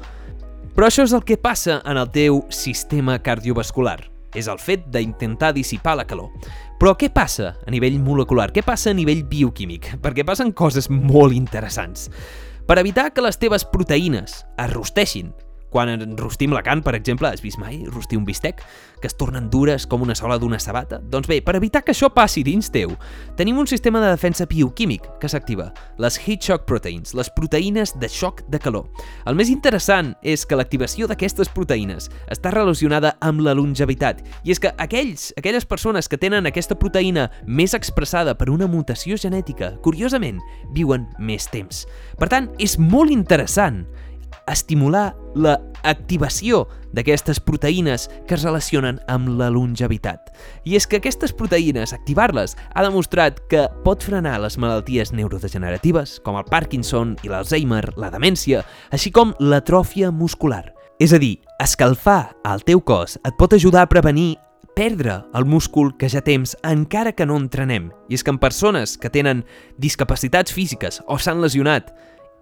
Però 0.75 0.89
això 0.89 1.05
és 1.07 1.15
el 1.15 1.25
que 1.25 1.39
passa 1.39 1.81
en 1.87 1.99
el 2.01 2.11
teu 2.11 2.43
sistema 2.51 3.21
cardiovascular. 3.23 4.01
És 4.35 4.49
el 4.51 4.59
fet 4.59 4.89
d'intentar 4.91 5.53
dissipar 5.55 5.95
la 5.95 6.07
calor. 6.11 6.33
Però 6.81 6.97
què 6.99 7.07
passa 7.15 7.53
a 7.63 7.71
nivell 7.71 8.01
molecular? 8.03 8.49
Què 8.51 8.65
passa 8.67 8.91
a 8.91 8.97
nivell 8.99 9.23
bioquímic? 9.31 9.93
Perquè 10.05 10.27
passen 10.27 10.53
coses 10.53 10.91
molt 10.91 11.33
interessants. 11.33 12.11
per 12.65 12.79
evitar 12.81 13.11
que 13.13 13.21
les 13.21 13.37
teves 13.37 13.65
proteïnes 13.69 14.39
es 14.57 14.71
rosteixin 14.73 15.35
quan 15.75 15.91
rostim 16.15 16.53
la 16.55 16.63
carn, 16.63 16.85
per 16.87 16.95
exemple, 16.95 17.27
has 17.27 17.43
vist 17.43 17.59
mai 17.59 17.81
rostir 17.91 18.15
un 18.15 18.25
bistec? 18.25 18.61
Que 19.03 19.09
es 19.11 19.17
tornen 19.19 19.49
dures 19.51 19.89
com 19.91 20.05
una 20.05 20.15
sola 20.15 20.37
d'una 20.39 20.61
sabata? 20.63 21.01
Doncs 21.03 21.27
bé, 21.27 21.41
per 21.43 21.57
evitar 21.59 21.83
que 21.83 21.91
això 21.91 22.13
passi 22.15 22.45
dins 22.47 22.71
teu, 22.71 22.93
tenim 23.37 23.59
un 23.59 23.67
sistema 23.67 23.99
de 24.01 24.13
defensa 24.13 24.47
bioquímic 24.47 25.09
que 25.21 25.29
s'activa, 25.29 25.73
les 25.99 26.19
heat 26.23 26.47
shock 26.47 26.69
proteins, 26.71 27.17
les 27.19 27.31
proteïnes 27.35 27.97
de 27.99 28.09
xoc 28.09 28.45
de 28.53 28.61
calor. 28.63 28.87
El 29.27 29.35
més 29.35 29.51
interessant 29.51 30.13
és 30.23 30.47
que 30.47 30.55
l'activació 30.55 31.11
d'aquestes 31.11 31.51
proteïnes 31.51 32.07
està 32.31 32.55
relacionada 32.55 33.17
amb 33.21 33.43
la 33.43 33.57
longevitat, 33.59 34.23
i 34.47 34.55
és 34.55 34.63
que 34.63 34.71
aquells, 34.79 35.33
aquelles 35.41 35.67
persones 35.67 36.09
que 36.09 36.21
tenen 36.23 36.47
aquesta 36.47 36.79
proteïna 36.79 37.27
més 37.47 37.75
expressada 37.75 38.37
per 38.39 38.47
una 38.55 38.71
mutació 38.71 39.19
genètica, 39.19 39.75
curiosament, 39.83 40.39
viuen 40.71 41.11
més 41.19 41.51
temps. 41.51 41.83
Per 42.21 42.31
tant, 42.31 42.53
és 42.63 42.79
molt 42.79 43.11
interessant 43.11 43.83
estimular 44.51 45.13
la 45.35 45.59
activació 45.85 46.65
d'aquestes 46.95 47.41
proteïnes 47.43 48.07
que 48.29 48.37
es 48.37 48.45
relacionen 48.45 49.01
amb 49.11 49.35
la 49.39 49.51
longevitat. 49.53 50.31
I 50.65 50.77
és 50.79 50.87
que 50.87 51.01
aquestes 51.01 51.35
proteïnes, 51.35 51.93
activar-les, 51.97 52.55
ha 52.75 52.87
demostrat 52.87 53.41
que 53.51 53.67
pot 53.85 54.05
frenar 54.05 54.39
les 54.43 54.57
malalties 54.59 55.13
neurodegeneratives, 55.13 56.21
com 56.25 56.39
el 56.39 56.49
Parkinson 56.51 57.17
i 57.23 57.33
l'Alzheimer, 57.33 57.85
la 58.01 58.13
demència, 58.15 58.65
així 58.95 59.13
com 59.15 59.35
l'atròfia 59.41 60.13
muscular. 60.15 60.69
És 61.03 61.13
a 61.13 61.19
dir, 61.19 61.41
escalfar 61.59 62.37
el 62.47 62.63
teu 62.63 62.81
cos 62.81 63.19
et 63.27 63.35
pot 63.39 63.53
ajudar 63.57 63.83
a 63.83 63.91
prevenir 63.91 64.37
perdre 64.75 65.23
el 65.35 65.45
múscul 65.47 65.93
que 65.97 66.09
ja 66.11 66.21
tens 66.23 66.57
encara 66.67 67.13
que 67.15 67.27
no 67.27 67.39
entrenem. 67.39 67.91
I 68.11 68.19
és 68.19 68.25
que 68.27 68.33
en 68.35 68.41
persones 68.43 68.97
que 68.99 69.11
tenen 69.11 69.45
discapacitats 69.79 70.53
físiques 70.53 71.01
o 71.07 71.19
s'han 71.19 71.43
lesionat 71.43 71.95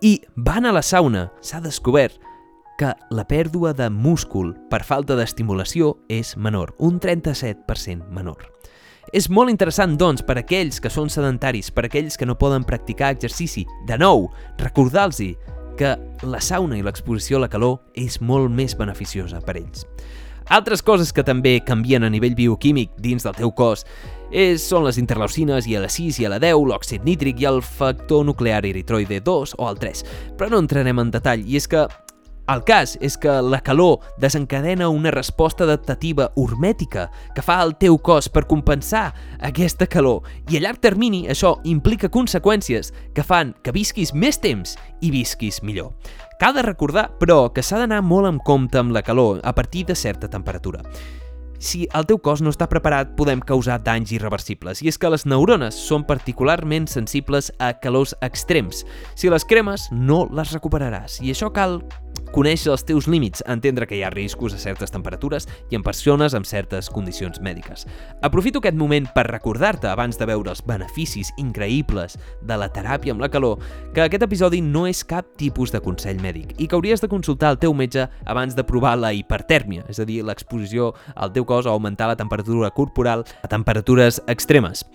i 0.03 0.21
van 0.35 0.67
a 0.67 0.73
la 0.75 0.83
sauna, 0.83 1.29
s'ha 1.41 1.61
descobert 1.63 2.19
que 2.79 2.91
la 3.15 3.23
pèrdua 3.29 3.71
de 3.73 3.87
múscul 3.89 4.51
per 4.71 4.83
falta 4.83 5.15
d'estimulació 5.15 5.93
és 6.11 6.35
menor, 6.37 6.75
un 6.83 6.99
37% 6.99 8.11
menor. 8.11 8.49
És 9.15 9.29
molt 9.31 9.53
interessant, 9.53 9.95
doncs, 9.99 10.25
per 10.27 10.41
aquells 10.41 10.81
que 10.83 10.91
són 10.91 11.11
sedentaris, 11.13 11.71
per 11.71 11.87
aquells 11.87 12.19
que 12.19 12.27
no 12.27 12.39
poden 12.39 12.67
practicar 12.67 13.13
exercici, 13.15 13.63
de 13.87 13.99
nou, 13.99 14.27
recordar-los 14.59 15.23
que 15.79 15.95
la 16.27 16.41
sauna 16.43 16.79
i 16.79 16.83
l'exposició 16.83 17.39
a 17.39 17.45
la 17.45 17.51
calor 17.53 17.79
és 17.95 18.19
molt 18.21 18.51
més 18.51 18.75
beneficiosa 18.79 19.41
per 19.41 19.57
ells. 19.61 19.87
Altres 20.51 20.83
coses 20.83 21.13
que 21.15 21.23
també 21.23 21.61
canvien 21.63 22.03
a 22.03 22.11
nivell 22.11 22.35
bioquímic 22.35 22.91
dins 22.99 23.23
del 23.23 23.39
teu 23.39 23.53
cos 23.55 23.87
és, 24.33 24.65
són 24.65 24.87
les 24.87 24.99
interleucines 24.99 25.69
i 25.69 25.77
a 25.77 25.83
la 25.85 25.91
6 25.93 26.23
i 26.23 26.27
a 26.27 26.33
la 26.33 26.41
10, 26.43 26.57
l'òxid 26.69 27.05
nítric 27.07 27.43
i 27.43 27.49
el 27.51 27.61
factor 27.63 28.25
nuclear 28.27 28.65
eritroide 28.67 29.21
2 29.21 29.59
o 29.59 29.69
el 29.69 29.79
3. 29.79 30.05
Però 30.39 30.51
no 30.51 30.63
entrarem 30.65 31.05
en 31.05 31.13
detall, 31.13 31.45
i 31.47 31.61
és 31.61 31.69
que 31.69 31.85
el 32.51 32.65
cas 32.67 32.97
és 33.01 33.15
que 33.17 33.31
la 33.47 33.61
calor 33.63 34.03
desencadena 34.21 34.89
una 34.91 35.13
resposta 35.15 35.63
adaptativa 35.63 36.33
hormètica 36.35 37.07
que 37.37 37.45
fa 37.45 37.61
el 37.63 37.77
teu 37.79 38.01
cos 38.03 38.27
per 38.29 38.49
compensar 38.51 39.13
aquesta 39.47 39.87
calor 39.87 40.27
i 40.51 40.59
a 40.59 40.65
llarg 40.65 40.83
termini 40.83 41.23
això 41.31 41.55
implica 41.71 42.11
conseqüències 42.11 42.91
que 43.15 43.23
fan 43.23 43.55
que 43.63 43.73
visquis 43.73 44.11
més 44.13 44.43
temps 44.43 44.75
i 45.01 45.15
visquis 45.15 45.63
millor. 45.63 45.95
Cal 46.43 46.59
de 46.59 46.67
recordar, 46.67 47.13
però, 47.21 47.53
que 47.55 47.63
s'ha 47.63 47.79
d'anar 47.79 48.03
molt 48.03 48.27
en 48.27 48.43
compte 48.43 48.81
amb 48.81 48.91
la 48.91 49.05
calor 49.07 49.39
a 49.45 49.55
partir 49.55 49.87
de 49.87 49.95
certa 49.95 50.29
temperatura 50.29 50.83
si 51.63 51.87
el 51.95 52.07
teu 52.11 52.19
cos 52.19 52.43
no 52.43 52.51
està 52.51 52.67
preparat, 52.67 53.13
podem 53.15 53.41
causar 53.47 53.79
danys 53.87 54.11
irreversibles. 54.13 54.83
I 54.83 54.91
és 54.91 54.99
que 54.99 55.11
les 55.13 55.25
neurones 55.31 55.79
són 55.79 56.03
particularment 56.09 56.89
sensibles 56.91 57.53
a 57.63 57.71
calors 57.79 58.17
extrems. 58.27 58.83
Si 59.15 59.31
les 59.31 59.47
cremes, 59.47 59.87
no 59.95 60.25
les 60.35 60.51
recuperaràs. 60.57 61.21
I 61.23 61.31
això 61.31 61.53
cal 61.55 61.79
conèixer 62.33 62.71
els 62.73 62.85
teus 62.89 63.07
límits, 63.13 63.43
entendre 63.47 63.87
que 63.87 63.99
hi 63.99 64.03
ha 64.03 64.11
riscos 64.11 64.55
a 64.57 64.61
certes 64.61 64.91
temperatures 64.91 65.47
i 65.71 65.77
en 65.77 65.85
persones 65.85 66.35
amb 66.35 66.49
certes 66.49 66.89
condicions 66.91 67.39
mèdiques. 67.45 67.85
Aprofito 68.25 68.63
aquest 68.63 68.79
moment 68.81 69.07
per 69.15 69.27
recordar-te, 69.29 69.91
abans 69.93 70.19
de 70.19 70.29
veure 70.29 70.53
els 70.53 70.65
beneficis 70.67 71.33
increïbles 71.39 72.17
de 72.41 72.59
la 72.59 72.71
teràpia 72.73 73.13
amb 73.13 73.23
la 73.23 73.31
calor, 73.33 73.61
que 73.93 74.07
aquest 74.07 74.25
episodi 74.25 74.63
no 74.65 74.87
és 74.89 75.05
cap 75.05 75.29
tipus 75.37 75.73
de 75.73 75.83
consell 75.85 76.21
mèdic 76.25 76.57
i 76.59 76.67
que 76.67 76.79
hauries 76.79 77.05
de 77.05 77.13
consultar 77.13 77.53
el 77.53 77.61
teu 77.61 77.77
metge 77.77 78.09
abans 78.25 78.57
de 78.57 78.65
provar 78.65 78.97
la 78.97 79.13
hipertèrmia, 79.13 79.85
és 79.93 80.01
a 80.01 80.09
dir, 80.09 80.23
l'exposició 80.25 80.95
al 81.15 81.37
teu 81.37 81.45
cos 81.45 81.69
a 81.69 81.75
augmentar 81.77 82.09
la 82.09 82.17
temperatura 82.17 82.73
corporal 82.73 83.27
a 83.43 83.49
temperatures 83.49 84.23
extremes. 84.27 84.87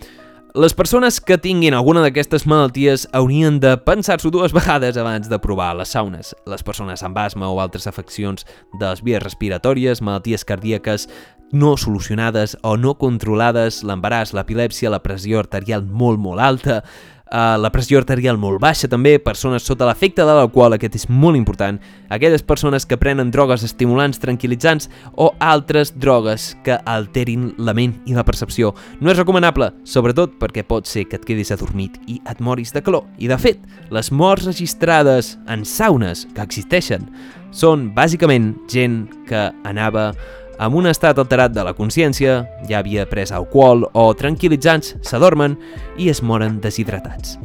Les 0.58 0.74
persones 0.74 1.20
que 1.22 1.36
tinguin 1.38 1.76
alguna 1.78 2.02
d'aquestes 2.02 2.48
malalties 2.50 3.04
haurien 3.14 3.60
de 3.62 3.76
pensar-s'ho 3.78 4.32
dues 4.34 4.56
vegades 4.58 4.98
abans 4.98 5.28
de 5.30 5.38
provar 5.38 5.76
les 5.78 5.92
saunes. 5.94 6.32
Les 6.50 6.66
persones 6.66 7.04
amb 7.06 7.20
asma 7.22 7.52
o 7.54 7.60
altres 7.62 7.86
afeccions 7.86 8.42
de 8.80 8.88
les 8.88 9.04
vies 9.06 9.22
respiratòries, 9.22 10.02
malalties 10.02 10.48
cardíaques 10.50 11.06
no 11.54 11.76
solucionades 11.78 12.58
o 12.66 12.74
no 12.74 12.96
controlades, 12.98 13.84
l'embaràs, 13.86 14.34
l'epilèpsia, 14.34 14.90
la 14.90 15.04
pressió 15.06 15.44
arterial 15.44 15.86
molt 15.86 16.18
molt 16.26 16.42
alta, 16.42 16.80
Uh, 17.28 17.58
la 17.60 17.72
pressió 17.74 18.00
arterial 18.00 18.38
molt 18.40 18.62
baixa 18.64 18.88
també, 18.88 19.18
persones 19.20 19.66
sota 19.68 19.88
l'efecte 19.90 20.24
de 20.24 20.32
l'alcohol, 20.32 20.78
aquest 20.78 20.96
és 20.96 21.08
molt 21.12 21.36
important, 21.36 21.76
aquelles 22.14 22.44
persones 22.48 22.86
que 22.88 22.96
prenen 23.00 23.34
drogues 23.36 23.66
estimulants, 23.68 24.22
tranquil·litzants 24.24 24.88
o 25.20 25.34
altres 25.44 25.92
drogues 26.00 26.54
que 26.64 26.78
alterin 26.88 27.50
la 27.60 27.76
ment 27.76 27.98
i 28.08 28.16
la 28.16 28.24
percepció. 28.24 28.72
No 29.02 29.12
és 29.12 29.20
recomanable, 29.20 29.74
sobretot 29.84 30.38
perquè 30.40 30.64
pot 30.64 30.88
ser 30.88 31.04
que 31.10 31.20
et 31.20 31.28
quedis 31.28 31.52
adormit 31.52 32.00
i 32.08 32.22
et 32.24 32.40
moris 32.40 32.72
de 32.72 32.84
calor. 32.86 33.04
I 33.20 33.28
de 33.28 33.40
fet, 33.42 33.60
les 33.92 34.12
morts 34.12 34.48
registrades 34.48 35.36
en 35.52 35.68
saunes 35.68 36.24
que 36.32 36.48
existeixen 36.48 37.10
són 37.52 37.90
bàsicament 37.96 38.54
gent 38.72 39.06
que 39.28 39.50
anava 39.68 40.14
amb 40.60 40.76
un 40.76 40.90
estat 40.90 41.20
alterat 41.22 41.54
de 41.54 41.64
la 41.64 41.76
consciència, 41.78 42.42
ja 42.70 42.82
havia 42.82 43.06
pres 43.10 43.32
alcohol 43.36 43.86
o 43.94 44.10
tranquil·litzants, 44.18 44.98
s'adormen 45.06 45.58
i 45.98 46.12
es 46.14 46.24
moren 46.24 46.60
deshidratats. 46.62 47.38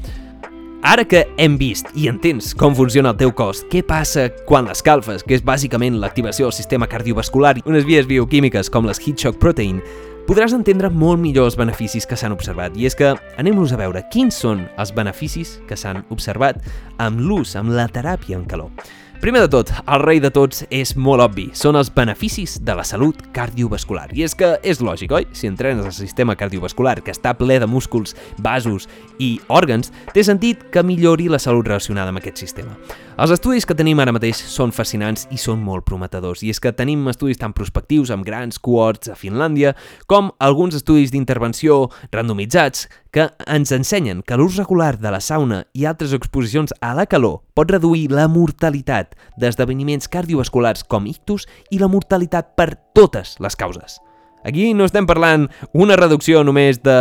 Ara 0.82 1.04
que 1.06 1.28
hem 1.38 1.54
vist 1.60 1.92
i 1.94 2.08
entens 2.10 2.56
com 2.58 2.74
funciona 2.74 3.12
el 3.12 3.18
teu 3.20 3.30
cos, 3.38 3.60
què 3.70 3.84
passa 3.86 4.24
quan 4.48 4.66
l'escalfes, 4.66 5.22
que 5.22 5.36
és 5.36 5.44
bàsicament 5.46 6.00
l'activació 6.02 6.48
del 6.48 6.56
sistema 6.56 6.88
cardiovascular 6.90 7.54
i 7.60 7.62
unes 7.70 7.86
vies 7.86 8.08
bioquímiques 8.10 8.66
com 8.66 8.88
les 8.90 8.98
heat 8.98 9.22
shock 9.22 9.38
protein, 9.38 9.78
podràs 10.26 10.56
entendre 10.56 10.90
molt 10.90 11.22
millor 11.22 11.46
els 11.46 11.58
beneficis 11.58 12.06
que 12.06 12.18
s'han 12.18 12.34
observat. 12.34 12.74
I 12.74 12.90
és 12.90 12.98
que 12.98 13.12
anem-los 13.38 13.76
a 13.76 13.78
veure 13.78 14.02
quins 14.10 14.34
són 14.42 14.66
els 14.74 14.90
beneficis 14.96 15.60
que 15.68 15.78
s'han 15.78 16.02
observat 16.10 16.58
amb 16.98 17.22
l'ús, 17.22 17.54
amb 17.54 17.70
la 17.78 17.86
teràpia 17.86 18.40
en 18.40 18.48
calor. 18.50 18.74
Primer 19.22 19.40
de 19.40 19.48
tot, 19.48 19.68
el 19.86 20.00
rei 20.02 20.18
de 20.18 20.32
tots 20.34 20.64
és 20.74 20.96
molt 20.98 21.22
obvi, 21.22 21.44
són 21.54 21.76
els 21.78 21.92
beneficis 21.94 22.56
de 22.66 22.74
la 22.74 22.82
salut 22.82 23.20
cardiovascular. 23.30 24.08
I 24.18 24.24
és 24.26 24.32
que 24.34 24.48
és 24.66 24.80
lògic, 24.82 25.12
oi? 25.14 25.28
Si 25.30 25.46
entrenes 25.46 25.86
el 25.86 25.94
sistema 25.94 26.34
cardiovascular, 26.34 26.96
que 27.06 27.14
està 27.14 27.30
ple 27.38 27.60
de 27.62 27.68
músculs, 27.70 28.16
vasos 28.42 28.88
i 29.22 29.36
òrgans, 29.46 29.92
té 30.10 30.24
sentit 30.26 30.64
que 30.74 30.82
millori 30.82 31.28
la 31.30 31.38
salut 31.38 31.70
relacionada 31.70 32.10
amb 32.10 32.18
aquest 32.18 32.42
sistema. 32.42 32.74
Els 33.14 33.30
estudis 33.30 33.62
que 33.62 33.76
tenim 33.78 34.02
ara 34.02 34.10
mateix 34.10 34.40
són 34.42 34.74
fascinants 34.74 35.28
i 35.30 35.38
són 35.38 35.62
molt 35.62 35.86
prometedors, 35.86 36.42
i 36.42 36.50
és 36.50 36.58
que 36.58 36.74
tenim 36.74 37.06
estudis 37.12 37.38
tan 37.38 37.54
prospectius 37.54 38.10
amb 38.10 38.26
grans 38.26 38.58
cohorts 38.58 39.12
a 39.12 39.14
Finlàndia, 39.14 39.76
com 40.10 40.32
alguns 40.42 40.74
estudis 40.80 41.14
d'intervenció 41.14 41.92
randomitzats 42.10 42.88
que 43.12 43.28
ens 43.46 43.70
ensenyen 43.76 44.22
que 44.24 44.36
l'ús 44.40 44.56
regular 44.56 44.96
de 44.98 45.10
la 45.12 45.20
sauna 45.20 45.62
i 45.76 45.84
altres 45.84 46.14
exposicions 46.16 46.72
a 46.80 46.94
la 46.96 47.04
calor 47.06 47.42
pot 47.52 47.70
reduir 47.70 48.08
la 48.10 48.24
mortalitat 48.26 49.12
d'esdeveniments 49.36 50.08
cardiovasculars 50.08 50.86
com 50.88 51.06
ictus 51.06 51.44
i 51.70 51.78
la 51.82 51.90
mortalitat 51.92 52.56
per 52.56 52.72
totes 52.96 53.36
les 53.38 53.56
causes. 53.56 54.00
Aquí 54.42 54.72
no 54.74 54.88
estem 54.88 55.06
parlant 55.06 55.50
una 55.76 55.98
reducció 56.00 56.40
només 56.42 56.80
de 56.82 56.96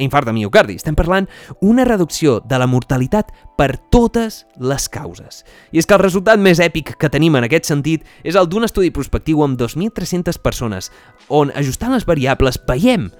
infart 0.00 0.24
de 0.24 0.32
miocardi, 0.32 0.78
estem 0.80 0.96
parlant 0.96 1.26
una 1.60 1.84
reducció 1.84 2.38
de 2.40 2.56
la 2.56 2.66
mortalitat 2.66 3.28
per 3.58 3.74
totes 3.92 4.46
les 4.56 4.88
causes. 4.88 5.44
I 5.76 5.82
és 5.82 5.84
que 5.84 5.92
el 5.92 6.00
resultat 6.00 6.40
més 6.40 6.62
èpic 6.64 6.94
que 6.96 7.12
tenim 7.12 7.36
en 7.36 7.44
aquest 7.44 7.68
sentit 7.68 8.08
és 8.24 8.38
el 8.40 8.48
d'un 8.48 8.64
estudi 8.64 8.88
prospectiu 8.96 9.44
amb 9.44 9.60
2.300 9.60 10.40
persones, 10.40 10.88
on 11.28 11.52
ajustant 11.52 11.92
les 11.92 12.08
variables 12.08 12.56
veiem 12.64 13.10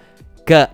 que 0.48 0.64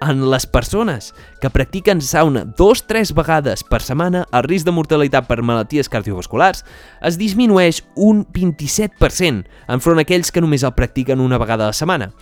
en 0.00 0.24
les 0.30 0.46
persones 0.46 1.12
que 1.40 1.50
practiquen 1.50 2.00
sauna 2.02 2.44
dos 2.44 2.84
tres 2.86 3.12
vegades 3.14 3.64
per 3.64 3.80
setmana, 3.82 4.24
el 4.32 4.46
risc 4.46 4.66
de 4.68 4.74
mortalitat 4.74 5.28
per 5.28 5.42
malalties 5.42 5.90
cardiovasculars 5.92 6.64
es 7.04 7.18
disminueix 7.20 7.82
un 7.94 8.24
27% 8.26 9.46
enfront 9.74 10.02
aquells 10.02 10.32
que 10.32 10.44
només 10.44 10.66
el 10.66 10.76
practiquen 10.78 11.24
una 11.24 11.40
vegada 11.40 11.66
a 11.66 11.72
la 11.72 11.76
setmana. 11.76 12.12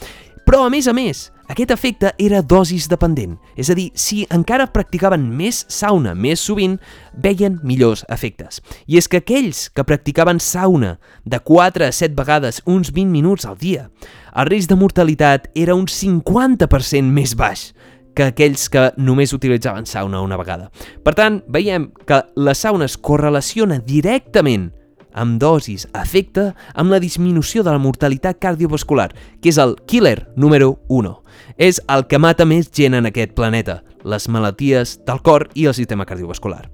Però, 0.47 0.61
a 0.63 0.71
més 0.71 0.87
a 0.87 0.93
més, 0.95 1.25
aquest 1.51 1.73
efecte 1.75 2.13
era 2.23 2.39
dosis 2.39 2.85
dependent, 2.87 3.33
és 3.59 3.67
a 3.67 3.75
dir, 3.75 3.89
si 3.99 4.21
encara 4.31 4.69
practicaven 4.71 5.25
més 5.35 5.65
sauna 5.75 6.13
més 6.15 6.39
sovint, 6.39 6.77
veien 7.19 7.57
millors 7.67 8.05
efectes. 8.15 8.61
I 8.87 9.01
és 9.01 9.11
que 9.11 9.19
aquells 9.25 9.65
que 9.75 9.83
practicaven 9.83 10.39
sauna 10.39 11.01
de 11.27 11.41
4 11.43 11.89
a 11.89 11.91
7 11.91 12.15
vegades 12.15 12.63
uns 12.63 12.93
20 12.95 13.11
minuts 13.11 13.47
al 13.47 13.59
dia, 13.59 13.89
el 14.37 14.51
risc 14.51 14.69
de 14.69 14.77
mortalitat 14.77 15.51
era 15.55 15.75
un 15.75 15.87
50% 15.89 17.09
més 17.09 17.35
baix 17.37 17.71
que 18.17 18.31
aquells 18.31 18.69
que 18.73 18.91
només 18.97 19.35
utilitzaven 19.37 19.87
sauna 19.89 20.23
una 20.25 20.39
vegada. 20.41 20.71
Per 21.05 21.15
tant, 21.17 21.43
veiem 21.53 21.91
que 22.09 22.23
la 22.37 22.55
sauna 22.57 22.89
es 22.89 22.97
correlaciona 22.97 23.79
directament 23.85 24.71
amb 25.17 25.41
dosis 25.41 25.87
efecte 25.97 26.51
amb 26.75 26.93
la 26.93 27.01
disminució 27.01 27.65
de 27.65 27.73
la 27.73 27.81
mortalitat 27.81 28.39
cardiovascular, 28.41 29.11
que 29.41 29.53
és 29.53 29.59
el 29.61 29.77
killer 29.89 30.29
número 30.37 30.79
1. 30.89 31.13
És 31.57 31.81
el 31.89 32.07
que 32.09 32.21
mata 32.21 32.45
més 32.45 32.69
gent 32.73 32.97
en 32.97 33.09
aquest 33.09 33.33
planeta, 33.37 33.83
les 34.05 34.29
malalties 34.29 34.99
del 35.09 35.23
cor 35.25 35.49
i 35.55 35.67
el 35.67 35.77
sistema 35.77 36.05
cardiovascular. 36.09 36.67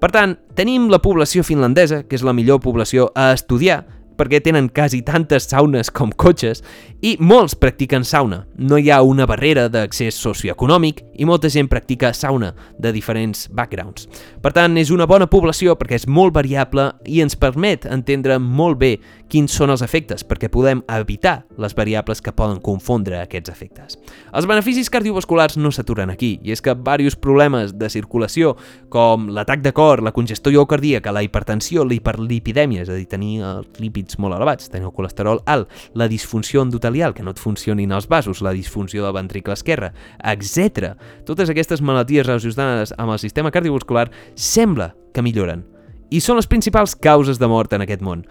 Per 0.00 0.08
tant, 0.14 0.38
tenim 0.56 0.88
la 0.88 1.02
població 1.02 1.42
finlandesa, 1.44 2.04
que 2.08 2.16
és 2.16 2.24
la 2.24 2.32
millor 2.32 2.62
població 2.64 3.10
a 3.14 3.32
estudiar, 3.34 3.82
perquè 4.20 4.42
tenen 4.44 4.68
quasi 4.68 5.00
tantes 5.06 5.48
saunes 5.48 5.88
com 5.88 6.12
cotxes 6.12 6.60
i 7.00 7.14
molts 7.24 7.56
practiquen 7.56 8.04
sauna. 8.04 8.42
No 8.60 8.76
hi 8.76 8.90
ha 8.92 9.00
una 9.00 9.24
barrera 9.24 9.68
d'accés 9.72 10.18
socioeconòmic 10.20 11.00
i 11.16 11.28
molta 11.28 11.48
gent 11.48 11.70
practica 11.72 12.12
sauna 12.12 12.52
de 12.78 12.92
diferents 12.92 13.46
backgrounds. 13.48 14.08
Per 14.44 14.52
tant, 14.52 14.76
és 14.76 14.92
una 14.92 15.08
bona 15.08 15.28
població 15.30 15.78
perquè 15.80 15.96
és 15.96 16.06
molt 16.08 16.34
variable 16.36 16.90
i 17.08 17.22
ens 17.24 17.38
permet 17.40 17.88
entendre 17.88 18.36
molt 18.38 18.78
bé 18.80 18.98
quins 19.30 19.54
són 19.54 19.70
els 19.70 19.84
efectes, 19.86 20.24
perquè 20.26 20.50
podem 20.50 20.82
evitar 20.90 21.44
les 21.60 21.74
variables 21.78 22.20
que 22.20 22.34
poden 22.34 22.58
confondre 22.60 23.20
aquests 23.20 23.52
efectes. 23.52 23.98
Els 24.34 24.48
beneficis 24.50 24.90
cardiovasculars 24.90 25.56
no 25.60 25.70
s'aturen 25.70 26.10
aquí, 26.10 26.32
i 26.42 26.52
és 26.52 26.60
que 26.60 26.74
diversos 26.74 27.16
problemes 27.22 27.76
de 27.78 27.88
circulació, 27.92 28.56
com 28.90 29.28
l'atac 29.30 29.62
de 29.62 29.72
cor, 29.76 30.02
la 30.02 30.12
congestió 30.12 30.66
cardíaca, 30.66 31.14
la 31.14 31.22
hipertensió, 31.22 31.84
la 31.86 31.94
hiperlipidèmia, 31.94 32.82
és 32.82 32.90
a 32.90 32.98
dir, 32.98 33.06
tenir 33.10 33.40
els 33.46 33.80
lípids 33.80 34.09
lípids 34.10 34.18
molt 34.18 34.36
elevats, 34.36 34.70
tenir 34.70 34.88
el 34.88 34.94
colesterol 34.94 35.40
alt, 35.46 35.68
la 35.94 36.08
disfunció 36.08 36.62
endotelial, 36.62 37.14
que 37.14 37.22
no 37.22 37.30
et 37.30 37.38
funcionin 37.38 37.92
els 37.92 38.08
vasos, 38.08 38.42
la 38.42 38.52
disfunció 38.52 39.04
del 39.04 39.14
ventricle 39.14 39.54
esquerre, 39.54 39.92
etc. 40.24 40.96
Totes 41.26 41.50
aquestes 41.50 41.80
malalties 41.80 42.26
relacionades 42.26 42.94
amb 42.98 43.12
el 43.12 43.18
sistema 43.18 43.50
cardiovascular 43.50 44.10
sembla 44.34 44.94
que 45.12 45.22
milloren 45.22 45.64
i 46.10 46.18
són 46.18 46.40
les 46.40 46.48
principals 46.50 46.96
causes 46.96 47.38
de 47.38 47.46
mort 47.46 47.72
en 47.72 47.82
aquest 47.84 48.02
món. 48.02 48.24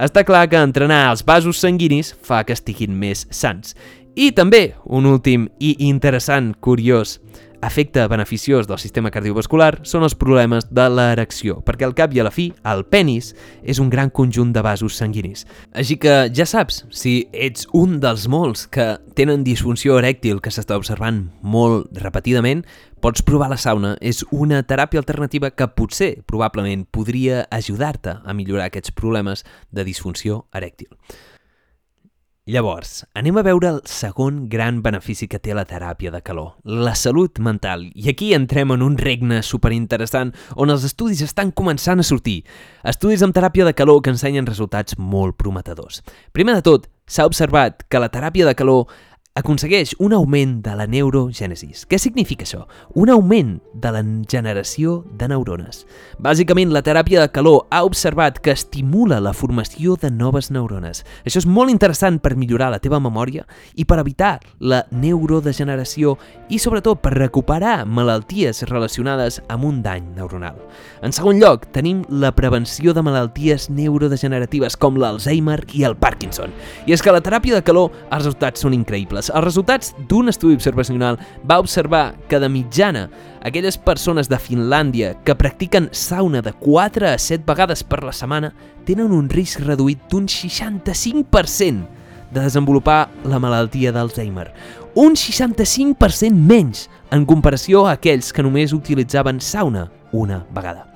Està 0.00 0.24
clar 0.24 0.48
que 0.48 0.56
entrenar 0.56 1.10
els 1.10 1.22
vasos 1.22 1.58
sanguinis 1.60 2.14
fa 2.24 2.44
que 2.44 2.54
estiguin 2.56 2.96
més 2.96 3.26
sants. 3.30 3.74
I 4.16 4.30
també, 4.32 4.72
un 4.86 5.04
últim 5.04 5.44
i 5.60 5.74
interessant, 5.84 6.54
curiós, 6.64 7.18
efecte 7.66 8.06
beneficiós 8.08 8.68
del 8.70 8.78
sistema 8.78 9.10
cardiovascular 9.12 9.82
són 9.86 10.06
els 10.06 10.16
problemes 10.18 10.68
de 10.70 10.86
l'erecció, 10.88 11.60
perquè 11.66 11.86
al 11.86 11.94
cap 11.98 12.14
i 12.14 12.22
a 12.22 12.26
la 12.26 12.32
fi, 12.34 12.48
el 12.64 12.84
penis 12.88 13.32
és 13.62 13.80
un 13.82 13.90
gran 13.92 14.10
conjunt 14.14 14.54
de 14.54 14.62
vasos 14.64 14.96
sanguinis. 14.96 15.44
Així 15.74 15.98
que 16.00 16.16
ja 16.34 16.46
saps, 16.48 16.84
si 16.90 17.26
ets 17.32 17.68
un 17.76 17.98
dels 18.00 18.26
molts 18.30 18.66
que 18.70 18.94
tenen 19.18 19.44
disfunció 19.44 19.98
erèctil 20.00 20.40
que 20.40 20.52
s'està 20.54 20.78
observant 20.78 21.26
molt 21.42 21.90
repetidament, 22.02 22.64
pots 23.00 23.22
provar 23.22 23.50
la 23.52 23.60
sauna. 23.60 23.94
És 24.00 24.24
una 24.32 24.62
teràpia 24.66 25.02
alternativa 25.02 25.52
que 25.52 25.68
potser, 25.68 26.12
probablement, 26.26 26.86
podria 26.90 27.46
ajudar-te 27.50 28.18
a 28.24 28.34
millorar 28.34 28.70
aquests 28.70 28.94
problemes 28.96 29.44
de 29.70 29.84
disfunció 29.86 30.44
erèctil. 30.54 30.90
Llavors, 32.46 33.00
anem 33.18 33.40
a 33.40 33.42
veure 33.42 33.66
el 33.72 33.78
segon 33.90 34.44
gran 34.46 34.76
benefici 34.78 35.26
que 35.26 35.40
té 35.42 35.50
la 35.58 35.64
teràpia 35.66 36.12
de 36.14 36.20
calor, 36.22 36.52
la 36.62 36.92
salut 36.94 37.40
mental. 37.42 37.88
I 37.98 38.12
aquí 38.12 38.28
entrem 38.36 38.70
en 38.70 38.84
un 38.86 38.94
regne 39.00 39.40
superinteressant 39.42 40.30
on 40.54 40.70
els 40.70 40.84
estudis 40.86 41.24
estan 41.26 41.50
començant 41.50 41.98
a 41.98 42.06
sortir. 42.06 42.36
Estudis 42.86 43.24
amb 43.26 43.34
teràpia 43.34 43.66
de 43.66 43.74
calor 43.74 43.98
que 43.98 44.14
ensenyen 44.14 44.46
resultats 44.46 44.94
molt 44.94 45.34
prometedors. 45.42 46.04
Primer 46.30 46.54
de 46.60 46.62
tot, 46.70 46.86
s'ha 47.10 47.26
observat 47.26 47.82
que 47.90 47.98
la 47.98 48.12
teràpia 48.14 48.46
de 48.46 48.54
calor 48.54 48.94
aconsegueix 49.36 49.92
un 50.00 50.14
augment 50.16 50.62
de 50.64 50.72
la 50.78 50.86
neurogènesis. 50.88 51.84
Què 51.84 51.98
significa 52.00 52.46
això? 52.46 52.62
Un 52.96 53.10
augment 53.12 53.58
de 53.76 53.90
la 53.92 54.00
generació 54.32 55.02
de 55.20 55.28
neurones. 55.28 55.82
Bàsicament, 56.24 56.72
la 56.72 56.80
teràpia 56.80 57.20
de 57.20 57.28
calor 57.34 57.66
ha 57.70 57.82
observat 57.84 58.40
que 58.40 58.54
estimula 58.56 59.20
la 59.20 59.34
formació 59.36 59.98
de 60.00 60.08
noves 60.10 60.48
neurones. 60.50 61.04
Això 61.28 61.42
és 61.42 61.46
molt 61.46 61.70
interessant 61.70 62.16
per 62.24 62.32
millorar 62.34 62.70
la 62.72 62.80
teva 62.80 63.00
memòria 63.02 63.44
i 63.76 63.84
per 63.84 63.98
evitar 64.00 64.38
la 64.58 64.86
neurodegeneració 64.90 66.16
i, 66.48 66.56
sobretot, 66.56 67.02
per 67.04 67.12
recuperar 67.18 67.84
malalties 67.84 68.64
relacionades 68.70 69.42
amb 69.52 69.68
un 69.68 69.82
dany 69.84 70.08
neuronal. 70.16 70.56
En 71.04 71.12
segon 71.12 71.42
lloc, 71.42 71.68
tenim 71.76 72.06
la 72.08 72.32
prevenció 72.32 72.96
de 72.96 73.04
malalties 73.04 73.68
neurodegeneratives 73.68 74.80
com 74.80 74.96
l'Alzheimer 74.96 75.60
i 75.76 75.84
el 75.84 76.00
Parkinson. 76.00 76.56
I 76.88 76.96
és 76.96 77.04
que 77.04 77.12
la 77.12 77.20
teràpia 77.20 77.60
de 77.60 77.64
calor, 77.66 77.92
els 78.08 78.24
resultats 78.24 78.64
són 78.64 78.72
increïbles 78.72 79.25
Els 79.30 79.44
resultats 79.44 79.94
d'un 80.08 80.28
estudi 80.30 80.56
observacional 80.56 81.18
va 81.48 81.58
observar 81.62 82.14
que 82.28 82.40
de 82.42 82.48
mitjana 82.52 83.06
aquelles 83.46 83.78
persones 83.78 84.28
de 84.28 84.38
Finlàndia 84.40 85.14
que 85.24 85.36
practiquen 85.38 85.88
sauna 85.92 86.42
de 86.42 86.52
4 86.52 87.12
a 87.12 87.18
7 87.18 87.44
vegades 87.46 87.84
per 87.84 88.02
la 88.04 88.14
setmana 88.14 88.52
tenen 88.86 89.14
un 89.14 89.30
risc 89.30 89.62
reduït 89.64 90.02
d'un 90.10 90.26
65% 90.30 91.86
de 92.30 92.40
desenvolupar 92.40 93.08
la 93.24 93.38
malaltia 93.38 93.92
d'Alzheimer. 93.94 94.50
Un 94.96 95.14
65% 95.14 96.32
menys 96.32 96.86
en 97.12 97.26
comparació 97.28 97.86
a 97.86 97.96
aquells 97.96 98.32
que 98.32 98.44
només 98.44 98.74
utilitzaven 98.74 99.40
sauna 99.40 99.88
una 100.12 100.44
vegada. 100.54 100.86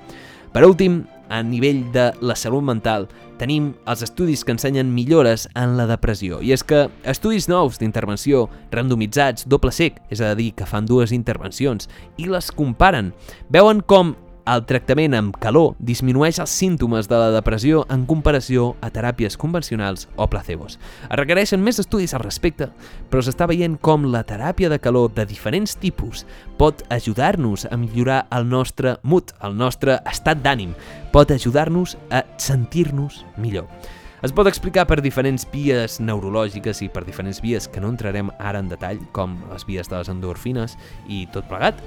Per 0.51 0.65
últim, 0.67 1.03
a 1.31 1.41
nivell 1.43 1.85
de 1.95 2.09
la 2.21 2.35
salut 2.35 2.65
mental, 2.67 3.07
tenim 3.39 3.71
els 3.89 4.03
estudis 4.05 4.43
que 4.45 4.53
ensenyen 4.53 4.91
millores 4.93 5.47
en 5.55 5.77
la 5.79 5.87
depressió. 5.89 6.41
I 6.43 6.53
és 6.53 6.65
que 6.67 6.83
estudis 7.09 7.47
nous 7.49 7.79
d'intervenció, 7.81 8.45
randomitzats, 8.73 9.47
doble 9.49 9.73
sec, 9.73 9.97
és 10.11 10.21
a 10.21 10.35
dir, 10.37 10.51
que 10.53 10.67
fan 10.69 10.85
dues 10.89 11.15
intervencions, 11.15 11.89
i 12.21 12.27
les 12.29 12.51
comparen, 12.53 13.13
veuen 13.49 13.81
com 13.81 14.13
el 14.49 14.63
tractament 14.65 15.13
amb 15.17 15.35
calor 15.41 15.75
disminueix 15.79 16.39
els 16.41 16.53
símptomes 16.55 17.09
de 17.11 17.19
la 17.19 17.29
depressió 17.33 17.83
en 17.93 18.07
comparació 18.09 18.71
a 18.81 18.89
teràpies 18.93 19.37
convencionals 19.37 20.07
o 20.15 20.27
placebos. 20.31 20.79
Es 21.07 21.19
requereixen 21.19 21.61
més 21.63 21.79
estudis 21.83 22.15
al 22.17 22.25
respecte, 22.25 22.71
però 23.11 23.21
s'està 23.21 23.47
veient 23.51 23.77
com 23.77 24.09
la 24.09 24.23
teràpia 24.27 24.71
de 24.71 24.81
calor 24.81 25.13
de 25.13 25.27
diferents 25.29 25.77
tipus 25.77 26.25
pot 26.57 26.83
ajudar-nos 26.89 27.67
a 27.69 27.77
millorar 27.77 28.25
el 28.31 28.49
nostre 28.49 28.97
mood, 29.03 29.33
el 29.41 29.57
nostre 29.57 29.99
estat 30.09 30.43
d'ànim, 30.43 30.75
pot 31.13 31.31
ajudar-nos 31.31 31.97
a 32.09 32.25
sentir-nos 32.37 33.25
millor. 33.37 33.67
Es 34.21 34.29
pot 34.29 34.45
explicar 34.45 34.83
per 34.85 34.99
diferents 35.01 35.47
vies 35.49 35.95
neurològiques 35.97 36.83
i 36.85 36.91
per 36.93 37.01
diferents 37.07 37.39
vies 37.41 37.65
que 37.65 37.81
no 37.81 37.89
entrarem 37.89 38.27
ara 38.37 38.59
en 38.61 38.67
detall, 38.69 38.99
com 39.17 39.33
les 39.49 39.65
vies 39.65 39.89
de 39.89 39.97
les 39.97 40.11
endorfines 40.13 40.75
i 41.09 41.23
tot 41.33 41.47
plegat, 41.49 41.79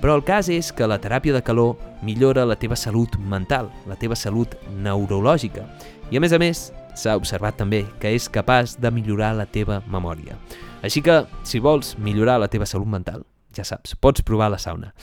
però 0.00 0.16
el 0.16 0.24
cas 0.24 0.48
és 0.48 0.70
que 0.72 0.88
la 0.88 0.98
teràpia 1.00 1.34
de 1.36 1.42
calor 1.44 1.76
millora 2.02 2.46
la 2.48 2.56
teva 2.56 2.76
salut 2.76 3.16
mental, 3.20 3.68
la 3.86 3.98
teva 4.00 4.16
salut 4.16 4.56
neurològica. 4.80 5.66
I 6.10 6.16
a 6.16 6.22
més 6.24 6.32
a 6.32 6.40
més, 6.40 6.70
s'ha 6.96 7.18
observat 7.20 7.58
també 7.60 7.84
que 8.00 8.14
és 8.16 8.28
capaç 8.32 8.78
de 8.80 8.90
millorar 8.90 9.34
la 9.36 9.46
teva 9.46 9.82
memòria. 9.86 10.38
Així 10.82 11.02
que, 11.04 11.22
si 11.44 11.60
vols 11.60 11.94
millorar 12.00 12.38
la 12.40 12.48
teva 12.48 12.66
salut 12.66 12.88
mental, 12.88 13.26
ja 13.56 13.66
saps, 13.66 13.94
pots 14.00 14.24
provar 14.24 14.48
la 14.50 14.58
sauna. 14.58 14.94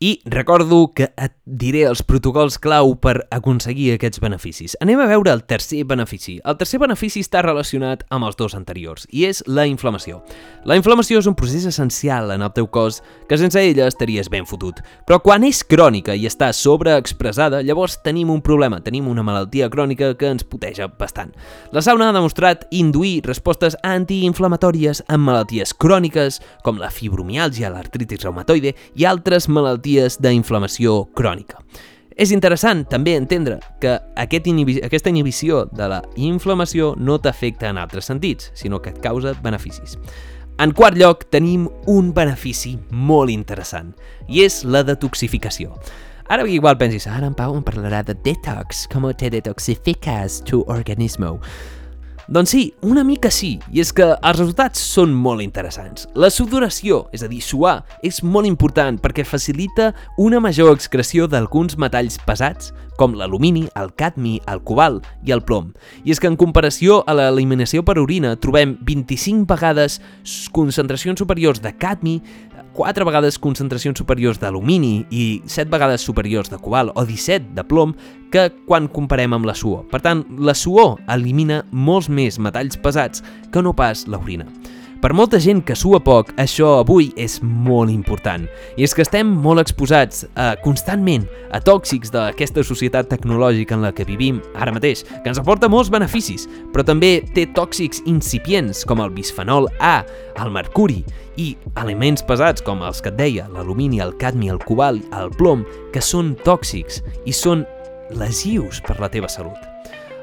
I 0.00 0.20
recordo 0.24 0.90
que 0.90 1.12
et 1.14 1.32
diré 1.46 1.84
els 1.86 2.00
protocols 2.02 2.56
clau 2.58 2.96
per 2.98 3.28
aconseguir 3.30 3.92
aquests 3.94 4.18
beneficis. 4.18 4.72
Anem 4.82 4.98
a 4.98 5.06
veure 5.06 5.30
el 5.30 5.44
tercer 5.46 5.84
benefici. 5.86 6.40
El 6.42 6.56
tercer 6.58 6.80
benefici 6.82 7.22
està 7.22 7.44
relacionat 7.46 8.02
amb 8.10 8.26
els 8.26 8.34
dos 8.34 8.56
anteriors, 8.58 9.04
i 9.14 9.22
és 9.28 9.44
la 9.46 9.68
inflamació. 9.70 10.18
La 10.66 10.74
inflamació 10.74 11.20
és 11.22 11.28
un 11.30 11.36
procés 11.38 11.68
essencial 11.70 12.32
en 12.34 12.42
el 12.42 12.50
teu 12.56 12.66
cos 12.74 13.04
que 13.28 13.38
sense 13.38 13.60
ella 13.62 13.86
estaries 13.86 14.32
ben 14.32 14.48
fotut. 14.50 14.80
Però 15.06 15.20
quan 15.22 15.46
és 15.46 15.62
crònica 15.62 16.18
i 16.18 16.26
està 16.26 16.50
sobreexpressada, 16.50 17.62
llavors 17.62 18.00
tenim 18.02 18.34
un 18.34 18.42
problema, 18.42 18.82
tenim 18.82 19.06
una 19.06 19.22
malaltia 19.22 19.70
crònica 19.70 20.16
que 20.18 20.32
ens 20.34 20.42
puteja 20.42 20.90
bastant. 20.98 21.30
La 21.70 21.84
sauna 21.86 22.10
ha 22.10 22.16
demostrat 22.18 22.66
induir 22.74 23.22
respostes 23.28 23.78
antiinflamatòries 23.86 25.04
en 25.06 25.22
malalties 25.22 25.70
cròniques 25.78 26.42
com 26.66 26.82
la 26.82 26.90
fibromialgia, 26.90 27.70
l'artritis 27.70 28.26
reumatoide 28.26 28.74
i 28.98 29.06
altres 29.06 29.46
malalties 29.46 29.83
malalties 29.84 30.18
d'inflamació 30.20 31.10
crònica. 31.14 31.60
És 32.16 32.30
interessant 32.30 32.84
també 32.86 33.16
entendre 33.16 33.58
que 33.80 33.98
aquest 34.16 34.46
inhibi 34.46 34.80
aquesta 34.84 35.10
inhibició 35.10 35.66
de 35.72 35.88
la 35.88 36.02
inflamació 36.16 36.94
no 36.96 37.18
t'afecta 37.18 37.68
en 37.68 37.78
altres 37.78 38.06
sentits, 38.06 38.52
sinó 38.54 38.80
que 38.80 38.90
et 38.90 39.00
causa 39.02 39.34
beneficis. 39.42 39.98
En 40.60 40.72
quart 40.72 40.96
lloc, 40.96 41.24
tenim 41.30 41.68
un 41.86 42.12
benefici 42.14 42.78
molt 42.90 43.30
interessant, 43.30 43.92
i 44.28 44.44
és 44.44 44.62
la 44.64 44.84
detoxificació. 44.84 45.74
Ara 46.28 46.46
igual 46.48 46.78
pensis, 46.78 47.06
ara 47.06 47.26
en 47.26 47.34
Pau 47.34 47.56
em 47.56 47.64
parlarà 47.64 48.04
de 48.04 48.14
detox, 48.14 48.86
com 48.88 49.10
te 49.12 49.28
detoxificas 49.28 50.40
tu 50.46 50.64
organismo. 50.68 51.40
Doncs 52.26 52.54
sí, 52.54 52.74
una 52.80 53.02
mica 53.04 53.28
sí, 53.28 53.58
i 53.68 53.82
és 53.82 53.90
que 53.92 54.06
els 54.14 54.38
resultats 54.38 54.80
són 54.80 55.12
molt 55.12 55.44
interessants. 55.44 56.06
La 56.16 56.30
sudoració, 56.32 57.02
és 57.12 57.20
a 57.20 57.28
dir, 57.28 57.42
suar, 57.44 57.82
és 58.00 58.22
molt 58.24 58.48
important 58.48 58.96
perquè 59.02 59.26
facilita 59.28 59.90
una 60.16 60.40
major 60.40 60.72
excreció 60.72 61.28
d'alguns 61.28 61.76
metalls 61.76 62.16
pesats, 62.24 62.72
com 62.96 63.12
l'alumini, 63.18 63.66
el 63.76 63.90
cadmi, 63.98 64.38
el 64.48 64.62
cobalt 64.64 65.04
i 65.26 65.34
el 65.36 65.42
plom. 65.44 65.72
I 66.06 66.14
és 66.14 66.22
que 66.22 66.30
en 66.30 66.38
comparació 66.40 67.02
a 67.04 67.12
l'eliminació 67.18 67.84
per 67.84 67.98
orina 68.00 68.32
trobem 68.40 68.78
25 68.86 69.44
vegades 69.50 69.98
concentracions 70.54 71.20
superiors 71.20 71.60
de 71.60 71.74
cadmi, 71.76 72.22
4 72.74 73.06
vegades 73.06 73.38
concentracions 73.38 73.98
superiors 73.98 74.40
d'alumini 74.42 75.04
i 75.14 75.24
7 75.46 75.70
vegades 75.70 76.02
superiors 76.02 76.50
de 76.50 76.58
cobalt 76.58 76.92
o 76.98 77.04
17 77.06 77.54
de 77.54 77.64
plom 77.64 77.94
que 78.34 78.48
quan 78.66 78.88
comparem 78.90 79.36
amb 79.36 79.46
la 79.46 79.54
suor. 79.54 79.84
Per 79.90 80.02
tant, 80.02 80.24
la 80.42 80.56
suor 80.58 80.98
elimina 81.14 81.62
molts 81.70 82.10
més 82.10 82.40
metalls 82.42 82.76
pesats 82.82 83.22
que 83.54 83.62
no 83.62 83.72
pas 83.78 84.08
l'orina. 84.10 84.48
Per 85.04 85.10
molta 85.12 85.36
gent 85.36 85.58
que 85.68 85.74
sua 85.76 85.98
poc, 86.00 86.30
això 86.40 86.78
avui 86.78 87.10
és 87.20 87.34
molt 87.44 87.92
important. 87.92 88.46
I 88.80 88.86
és 88.86 88.94
que 88.96 89.02
estem 89.04 89.28
molt 89.44 89.60
exposats 89.60 90.22
eh, 90.24 90.54
constantment 90.64 91.26
a 91.52 91.60
tòxics 91.60 92.08
d'aquesta 92.14 92.64
societat 92.64 93.10
tecnològica 93.12 93.76
en 93.76 93.84
la 93.84 93.90
que 93.92 94.06
vivim 94.08 94.38
ara 94.56 94.72
mateix, 94.72 95.02
que 95.04 95.28
ens 95.28 95.42
aporta 95.42 95.68
molts 95.68 95.90
beneficis, 95.92 96.46
però 96.72 96.86
també 96.88 97.18
té 97.36 97.44
tòxics 97.52 98.00
incipients 98.08 98.80
com 98.88 99.04
el 99.04 99.12
bisfenol 99.12 99.68
A, 99.76 99.98
el 100.40 100.56
mercuri 100.56 101.02
i 101.36 101.50
elements 101.84 102.24
pesats 102.24 102.64
com 102.64 102.80
els 102.88 103.04
que 103.04 103.12
et 103.12 103.20
deia, 103.20 103.44
l'alumini, 103.52 104.00
el 104.00 104.16
cadmi, 104.16 104.48
el 104.48 104.64
cobalt, 104.64 105.04
el 105.20 105.28
plom, 105.36 105.68
que 105.92 106.00
són 106.00 106.32
tòxics 106.48 107.04
i 107.28 107.36
són 107.36 107.68
lesius 108.16 108.80
per 108.88 108.96
la 109.04 109.12
teva 109.12 109.28
salut. 109.28 109.73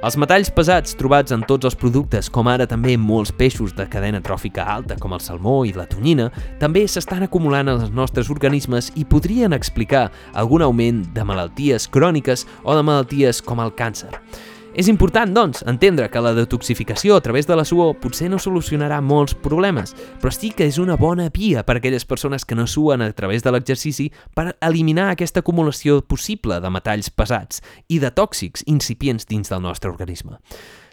Els 0.02 0.16
metalls 0.18 0.50
pesats 0.50 0.96
trobats 0.98 1.30
en 1.36 1.44
tots 1.46 1.68
els 1.68 1.76
productes, 1.78 2.26
com 2.34 2.48
ara 2.50 2.66
també 2.66 2.96
molts 2.98 3.30
peixos 3.38 3.76
de 3.78 3.84
cadena 3.86 4.18
tròfica 4.26 4.64
alta, 4.74 4.96
com 4.98 5.14
el 5.14 5.22
salmó 5.22 5.60
i 5.70 5.76
la 5.76 5.86
tonyina, 5.86 6.32
també 6.58 6.88
s'estan 6.90 7.22
acumulant 7.28 7.70
els 7.70 7.92
nostres 7.94 8.32
organismes 8.34 8.90
i 8.98 9.06
podrien 9.06 9.54
explicar 9.54 10.08
algun 10.34 10.66
augment 10.66 11.04
de 11.14 11.26
malalties 11.30 11.86
cròniques 11.86 12.48
o 12.64 12.74
de 12.74 12.82
malalties 12.88 13.44
com 13.46 13.62
el 13.62 13.76
càncer. 13.78 14.10
És 14.72 14.88
important, 14.88 15.34
doncs, 15.36 15.66
entendre 15.68 16.06
que 16.08 16.22
la 16.24 16.32
detoxificació 16.32 17.18
a 17.18 17.24
través 17.24 17.44
de 17.48 17.58
la 17.60 17.66
suor 17.68 17.98
potser 18.00 18.30
no 18.32 18.38
solucionarà 18.40 19.02
molts 19.04 19.34
problemes, 19.36 19.92
però 20.22 20.32
sí 20.32 20.54
que 20.56 20.64
és 20.64 20.78
una 20.80 20.96
bona 20.96 21.26
via 21.34 21.66
per 21.68 21.76
a 21.76 21.82
aquelles 21.82 22.08
persones 22.08 22.46
que 22.48 22.56
no 22.56 22.64
suen 22.72 23.04
a 23.04 23.10
través 23.12 23.44
de 23.44 23.52
l'exercici 23.52 24.08
per 24.34 24.54
eliminar 24.64 25.10
aquesta 25.12 25.44
acumulació 25.44 26.00
possible 26.08 26.62
de 26.64 26.72
metalls 26.72 27.12
pesats 27.12 27.60
i 27.92 28.00
de 28.00 28.14
tòxics 28.16 28.64
incipients 28.66 29.28
dins 29.28 29.52
del 29.52 29.60
nostre 29.60 29.92
organisme. 29.92 30.40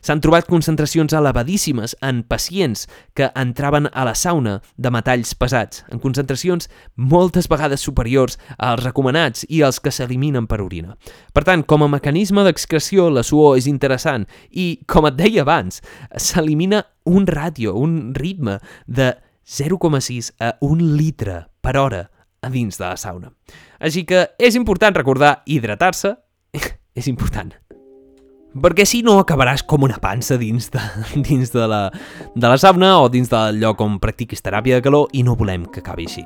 S'han 0.02 0.20
trobat 0.22 0.46
concentracions 0.46 1.12
elevadíssimes 1.16 1.96
en 2.04 2.22
pacients 2.22 2.86
que 3.18 3.30
entraven 3.34 3.88
a 3.92 4.04
la 4.06 4.14
sauna 4.14 4.58
de 4.76 4.92
metalls 4.94 5.34
pesats, 5.34 5.84
en 5.90 5.98
concentracions 6.02 6.68
moltes 6.96 7.48
vegades 7.50 7.82
superiors 7.84 8.38
als 8.56 8.84
recomanats 8.84 9.46
i 9.48 9.62
als 9.66 9.80
que 9.82 9.92
s'eliminen 9.94 10.46
per 10.46 10.60
orina. 10.62 10.94
Per 11.34 11.44
tant, 11.44 11.64
com 11.66 11.82
a 11.82 11.90
mecanisme 11.90 12.44
d'excreció, 12.46 13.08
la 13.10 13.26
suor 13.26 13.58
és 13.58 13.66
interessant 13.70 14.28
i, 14.50 14.78
com 14.86 15.08
et 15.10 15.18
deia 15.18 15.42
abans, 15.42 15.82
s'elimina 16.16 16.84
un 17.08 17.26
ràdio, 17.26 17.74
un 17.74 18.14
ritme 18.14 18.58
de 18.86 19.14
0,6 19.48 20.34
a 20.44 20.54
1 20.60 20.92
litre 20.98 21.46
per 21.64 21.78
hora 21.80 22.04
a 22.42 22.50
dins 22.52 22.78
de 22.78 22.84
la 22.84 22.96
sauna. 23.00 23.32
Així 23.80 24.04
que 24.06 24.28
és 24.38 24.58
important 24.58 24.94
recordar 24.94 25.40
hidratar-se, 25.46 26.14
és 26.98 27.08
important 27.10 27.56
perquè 28.54 28.86
si 28.88 29.02
no 29.06 29.18
acabaràs 29.22 29.64
com 29.68 29.84
una 29.86 29.98
pansa 30.02 30.38
dins 30.40 30.70
de, 30.74 30.84
dins 31.28 31.52
de, 31.52 31.66
la, 31.68 31.82
de 32.34 32.46
la 32.46 32.56
sauna 32.58 32.98
o 33.02 33.10
dins 33.12 33.28
del 33.32 33.60
lloc 33.60 33.82
on 33.84 33.98
practiquis 34.02 34.44
teràpia 34.44 34.78
de 34.78 34.86
calor 34.86 35.12
i 35.12 35.26
no 35.26 35.36
volem 35.38 35.68
que 35.72 35.84
acabi 35.84 36.08
així. 36.08 36.24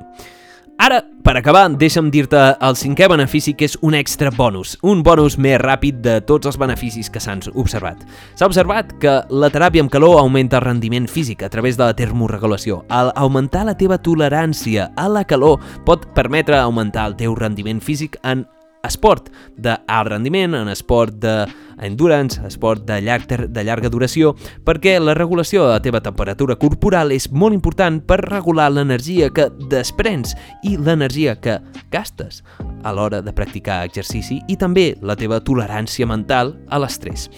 Ara, 0.81 1.03
per 1.23 1.35
acabar, 1.37 1.67
deixa'm 1.79 2.09
dir-te 2.11 2.39
el 2.65 2.75
cinquè 2.75 3.05
benefici 3.07 3.53
que 3.53 3.67
és 3.69 3.75
un 3.85 3.93
extra 3.95 4.31
bonus, 4.33 4.73
un 4.81 5.03
bonus 5.05 5.37
més 5.37 5.59
ràpid 5.61 5.99
de 6.03 6.15
tots 6.25 6.49
els 6.49 6.57
beneficis 6.59 7.11
que 7.13 7.21
s'han 7.21 7.43
observat. 7.53 8.01
S'ha 8.33 8.49
observat 8.49 8.95
que 8.99 9.13
la 9.29 9.51
teràpia 9.53 9.85
amb 9.85 9.93
calor 9.93 10.17
augmenta 10.19 10.57
el 10.57 10.65
rendiment 10.65 11.05
físic 11.07 11.45
a 11.45 11.51
través 11.53 11.77
de 11.77 11.85
la 11.85 11.95
termorregulació. 11.95 12.81
Al 12.89 13.13
augmentar 13.15 13.67
la 13.69 13.77
teva 13.77 14.01
tolerància 14.01 14.89
a 14.97 15.07
la 15.07 15.23
calor 15.29 15.61
pot 15.85 16.09
permetre 16.17 16.57
augmentar 16.57 17.05
el 17.11 17.17
teu 17.21 17.37
rendiment 17.37 17.79
físic 17.79 18.17
en 18.23 18.47
esport 18.83 19.29
d'alt 19.55 20.09
rendiment, 20.11 20.55
en 20.57 20.67
esport 20.67 21.15
de 21.23 21.45
endurance, 21.83 22.41
esport 22.47 22.83
de, 22.85 22.99
llarg, 23.01 23.29
de 23.47 23.63
llarga 23.63 23.89
duració, 23.89 24.33
perquè 24.67 24.97
la 24.99 25.15
regulació 25.15 25.63
de 25.63 25.71
la 25.71 25.81
teva 25.83 26.03
temperatura 26.03 26.57
corporal 26.59 27.15
és 27.15 27.29
molt 27.31 27.55
important 27.55 28.01
per 28.03 28.19
regular 28.25 28.69
l'energia 28.73 29.31
que 29.33 29.47
desprens 29.71 30.35
i 30.67 30.75
l'energia 30.75 31.37
que 31.39 31.59
gastes 31.95 32.43
a 32.83 32.91
l'hora 32.91 33.23
de 33.23 33.31
practicar 33.31 33.85
exercici 33.87 34.41
i 34.51 34.59
també 34.59 34.91
la 35.01 35.15
teva 35.15 35.39
tolerància 35.39 36.07
mental 36.09 36.57
a 36.67 36.83
l'estrès. 36.83 37.29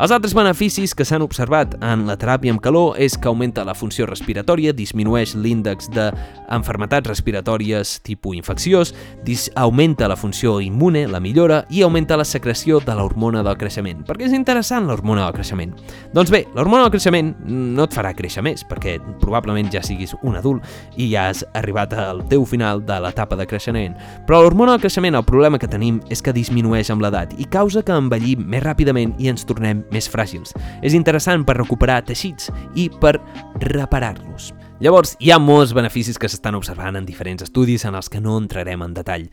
Els 0.00 0.14
altres 0.16 0.32
beneficis 0.32 0.94
que 0.96 1.04
s'han 1.04 1.20
observat 1.20 1.74
en 1.84 2.06
la 2.08 2.14
teràpia 2.16 2.54
amb 2.54 2.62
calor 2.64 2.94
és 2.96 3.18
que 3.20 3.28
augmenta 3.28 3.66
la 3.68 3.74
funció 3.76 4.06
respiratòria, 4.08 4.72
disminueix 4.72 5.34
l'índex 5.36 5.90
d'enfermetats 5.92 7.10
respiratòries 7.10 7.98
tipus 8.06 8.38
infecciós, 8.38 8.94
augmenta 9.60 10.08
la 10.08 10.16
funció 10.16 10.54
immune, 10.64 11.02
la 11.06 11.20
millora, 11.20 11.66
i 11.68 11.82
augmenta 11.84 12.16
la 12.16 12.24
secreció 12.24 12.80
de 12.80 12.94
l'hormona 12.96 13.42
del 13.44 13.58
creixement. 13.60 14.00
Per 14.08 14.16
què 14.16 14.24
és 14.30 14.32
interessant 14.32 14.88
l'hormona 14.88 15.26
del 15.26 15.36
creixement? 15.36 15.76
Doncs 16.16 16.32
bé, 16.32 16.46
l'hormona 16.54 16.86
del 16.86 16.94
creixement 16.96 17.34
no 17.44 17.84
et 17.84 17.92
farà 17.92 18.14
créixer 18.16 18.40
més, 18.40 18.64
perquè 18.64 18.96
probablement 19.20 19.68
ja 19.68 19.84
siguis 19.84 20.16
un 20.22 20.40
adult 20.40 20.64
i 20.96 21.10
ja 21.12 21.26
has 21.28 21.44
arribat 21.60 21.92
al 21.92 22.24
teu 22.32 22.48
final 22.48 22.80
de 22.88 23.02
l'etapa 23.04 23.36
de 23.36 23.44
creixement. 23.52 24.00
Però 24.24 24.40
l'hormona 24.40 24.78
del 24.78 24.86
creixement, 24.86 25.20
el 25.20 25.28
problema 25.28 25.60
que 25.60 25.68
tenim 25.68 26.00
és 26.08 26.24
que 26.24 26.32
disminueix 26.32 26.88
amb 26.88 27.04
l'edat 27.04 27.36
i 27.36 27.44
causa 27.52 27.84
que 27.84 28.00
envellim 28.00 28.48
més 28.48 28.64
ràpidament 28.64 29.12
i 29.20 29.28
ens 29.28 29.44
tornem 29.44 29.84
més 29.92 30.08
fràgils. 30.10 30.54
És 30.82 30.96
interessant 30.96 31.44
per 31.46 31.58
recuperar 31.58 32.02
teixits 32.06 32.50
i 32.74 32.88
per 33.00 33.18
reparar-los. 33.60 34.52
Llavors, 34.80 35.12
hi 35.20 35.28
ha 35.28 35.36
molts 35.36 35.74
beneficis 35.76 36.16
que 36.16 36.28
s'estan 36.30 36.56
observant 36.56 36.96
en 36.96 37.04
diferents 37.04 37.44
estudis 37.44 37.84
en 37.84 37.98
els 37.98 38.08
que 38.08 38.22
no 38.24 38.38
entrarem 38.40 38.80
en 38.80 38.94
detall 38.96 39.26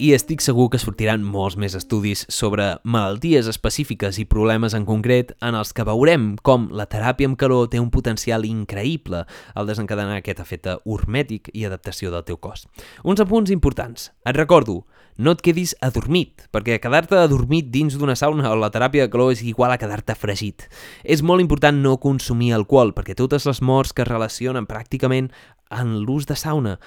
i 0.00 0.14
estic 0.16 0.40
segur 0.40 0.70
que 0.72 0.78
sortiran 0.80 1.20
molts 1.20 1.58
més 1.60 1.74
estudis 1.76 2.22
sobre 2.32 2.70
malalties 2.88 3.44
específiques 3.50 4.16
i 4.22 4.24
problemes 4.24 4.72
en 4.72 4.86
concret 4.88 5.34
en 5.44 5.58
els 5.58 5.74
que 5.76 5.84
veurem 5.84 6.30
com 6.40 6.70
la 6.72 6.86
teràpia 6.88 7.28
amb 7.28 7.36
calor 7.40 7.68
té 7.68 7.82
un 7.82 7.90
potencial 7.92 8.46
increïble 8.48 9.26
al 9.52 9.68
desencadenar 9.68 10.16
aquest 10.22 10.40
efecte 10.40 10.78
hormètic 10.88 11.50
i 11.52 11.66
adaptació 11.68 12.08
del 12.14 12.24
teu 12.24 12.40
cos. 12.40 12.64
Uns 13.04 13.20
apunts 13.20 13.52
importants. 13.52 14.08
Et 14.24 14.38
recordo, 14.38 14.86
no 15.20 15.36
et 15.36 15.44
quedis 15.44 15.76
adormit, 15.84 16.46
perquè 16.48 16.78
quedar-te 16.80 17.20
adormit 17.20 17.68
dins 17.68 17.98
d'una 18.00 18.16
sauna 18.16 18.48
o 18.48 18.56
la 18.56 18.72
teràpia 18.72 19.04
de 19.04 19.12
calor 19.12 19.34
és 19.34 19.44
igual 19.44 19.74
a 19.74 19.78
quedar-te 19.82 20.16
fregit. 20.16 20.64
És 21.04 21.20
molt 21.20 21.44
important 21.44 21.76
no 21.76 21.98
consumir 22.00 22.54
alcohol, 22.56 22.94
perquè 22.96 23.12
totes 23.18 23.44
les 23.44 23.60
morts 23.60 23.92
que 23.92 24.06
es 24.06 24.08
relacionen 24.08 24.64
pràcticament 24.64 25.28
en 25.68 25.98
l'ús 26.06 26.24
de 26.24 26.40
sauna 26.40 26.78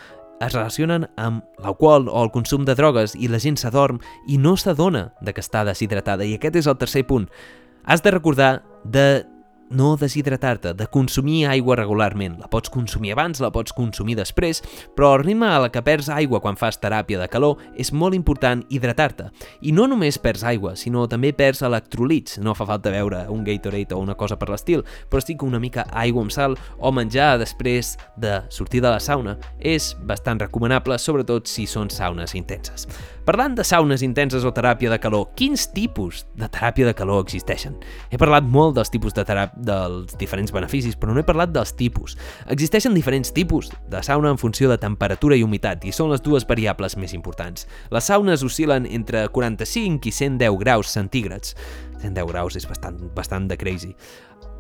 es 0.42 0.54
relacionen 0.54 1.08
amb 1.18 1.44
l'alcohol 1.62 2.10
o 2.10 2.24
el 2.24 2.32
consum 2.32 2.66
de 2.66 2.76
drogues 2.76 3.16
i 3.16 3.30
la 3.32 3.40
gent 3.40 3.58
s'adorm 3.60 4.00
i 4.28 4.38
no 4.38 4.56
s'adona 4.58 5.12
de 5.22 5.34
que 5.34 5.44
està 5.44 5.64
deshidratada. 5.68 6.26
I 6.26 6.38
aquest 6.38 6.58
és 6.64 6.68
el 6.68 6.78
tercer 6.78 7.06
punt. 7.08 7.30
Has 7.84 8.04
de 8.04 8.12
recordar 8.12 8.64
de 8.84 9.26
no 9.74 9.96
deshidratar-te, 9.98 10.74
de 10.74 10.88
consumir 10.88 11.48
aigua 11.50 11.76
regularment. 11.76 12.38
La 12.40 12.50
pots 12.50 12.72
consumir 12.72 13.14
abans, 13.14 13.42
la 13.42 13.52
pots 13.52 13.74
consumir 13.74 14.16
després, 14.20 14.62
però 14.96 15.14
el 15.18 15.24
ritme 15.26 15.50
a 15.50 15.60
la 15.64 15.72
que 15.74 15.82
perds 15.84 16.10
aigua 16.14 16.42
quan 16.44 16.58
fas 16.60 16.80
teràpia 16.80 17.20
de 17.20 17.28
calor 17.32 17.60
és 17.80 17.92
molt 17.92 18.16
important 18.16 18.64
hidratar-te. 18.70 19.30
I 19.62 19.74
no 19.76 19.88
només 19.90 20.20
perds 20.22 20.46
aigua, 20.48 20.76
sinó 20.80 21.08
també 21.10 21.34
perds 21.34 21.64
electrolits. 21.66 22.38
No 22.44 22.56
fa 22.56 22.68
falta 22.70 22.94
veure 22.94 23.26
un 23.34 23.44
Gatorade 23.44 23.98
o 23.98 24.02
una 24.04 24.16
cosa 24.16 24.38
per 24.40 24.52
l'estil, 24.54 24.86
però 25.10 25.24
que 25.24 25.46
una 25.46 25.60
mica 25.60 25.88
aigua 25.92 26.22
amb 26.22 26.32
sal 26.32 26.58
o 26.78 26.92
menjar 26.92 27.40
després 27.40 27.98
de 28.18 28.42
sortir 28.50 28.82
de 28.84 28.92
la 28.92 29.00
sauna 29.00 29.38
és 29.60 29.94
bastant 30.06 30.40
recomanable, 30.40 31.00
sobretot 31.00 31.48
si 31.48 31.66
són 31.66 31.90
saunes 31.90 32.36
intenses. 32.36 32.88
Parlant 33.24 33.54
de 33.56 33.64
saunes 33.64 34.02
intenses 34.04 34.44
o 34.44 34.50
teràpia 34.52 34.90
de 34.92 34.98
calor, 35.00 35.30
quins 35.40 35.70
tipus 35.72 36.26
de 36.36 36.50
teràpia 36.52 36.90
de 36.90 36.94
calor 36.98 37.22
existeixen? 37.24 37.78
He 38.12 38.18
parlat 38.20 38.44
molt 38.44 38.76
dels 38.76 38.92
tipus 38.92 39.16
de 39.16 39.24
teràpia 39.24 39.64
dels 39.64 40.18
diferents 40.20 40.52
beneficis, 40.52 40.98
però 41.00 41.16
no 41.16 41.22
he 41.22 41.24
parlat 41.24 41.54
dels 41.56 41.72
tipus. 41.80 42.18
Existeixen 42.52 42.92
diferents 42.92 43.32
tipus 43.32 43.72
de 43.88 44.04
sauna 44.04 44.34
en 44.36 44.42
funció 44.42 44.68
de 44.68 44.76
temperatura 44.82 45.38
i 45.40 45.46
humitat, 45.48 45.88
i 45.88 45.96
són 45.96 46.12
les 46.12 46.20
dues 46.20 46.44
variables 46.50 46.98
més 47.00 47.16
importants. 47.16 47.64
Les 47.96 48.12
saunes 48.12 48.44
oscil·len 48.44 48.90
entre 48.92 49.24
45 49.32 50.12
i 50.12 50.16
110 50.20 50.60
graus 50.60 50.92
centígrads. 50.92 51.56
110 52.04 52.28
graus 52.28 52.60
és 52.60 52.68
bastant, 52.68 53.00
bastant 53.16 53.48
de 53.48 53.56
crazy. 53.56 53.96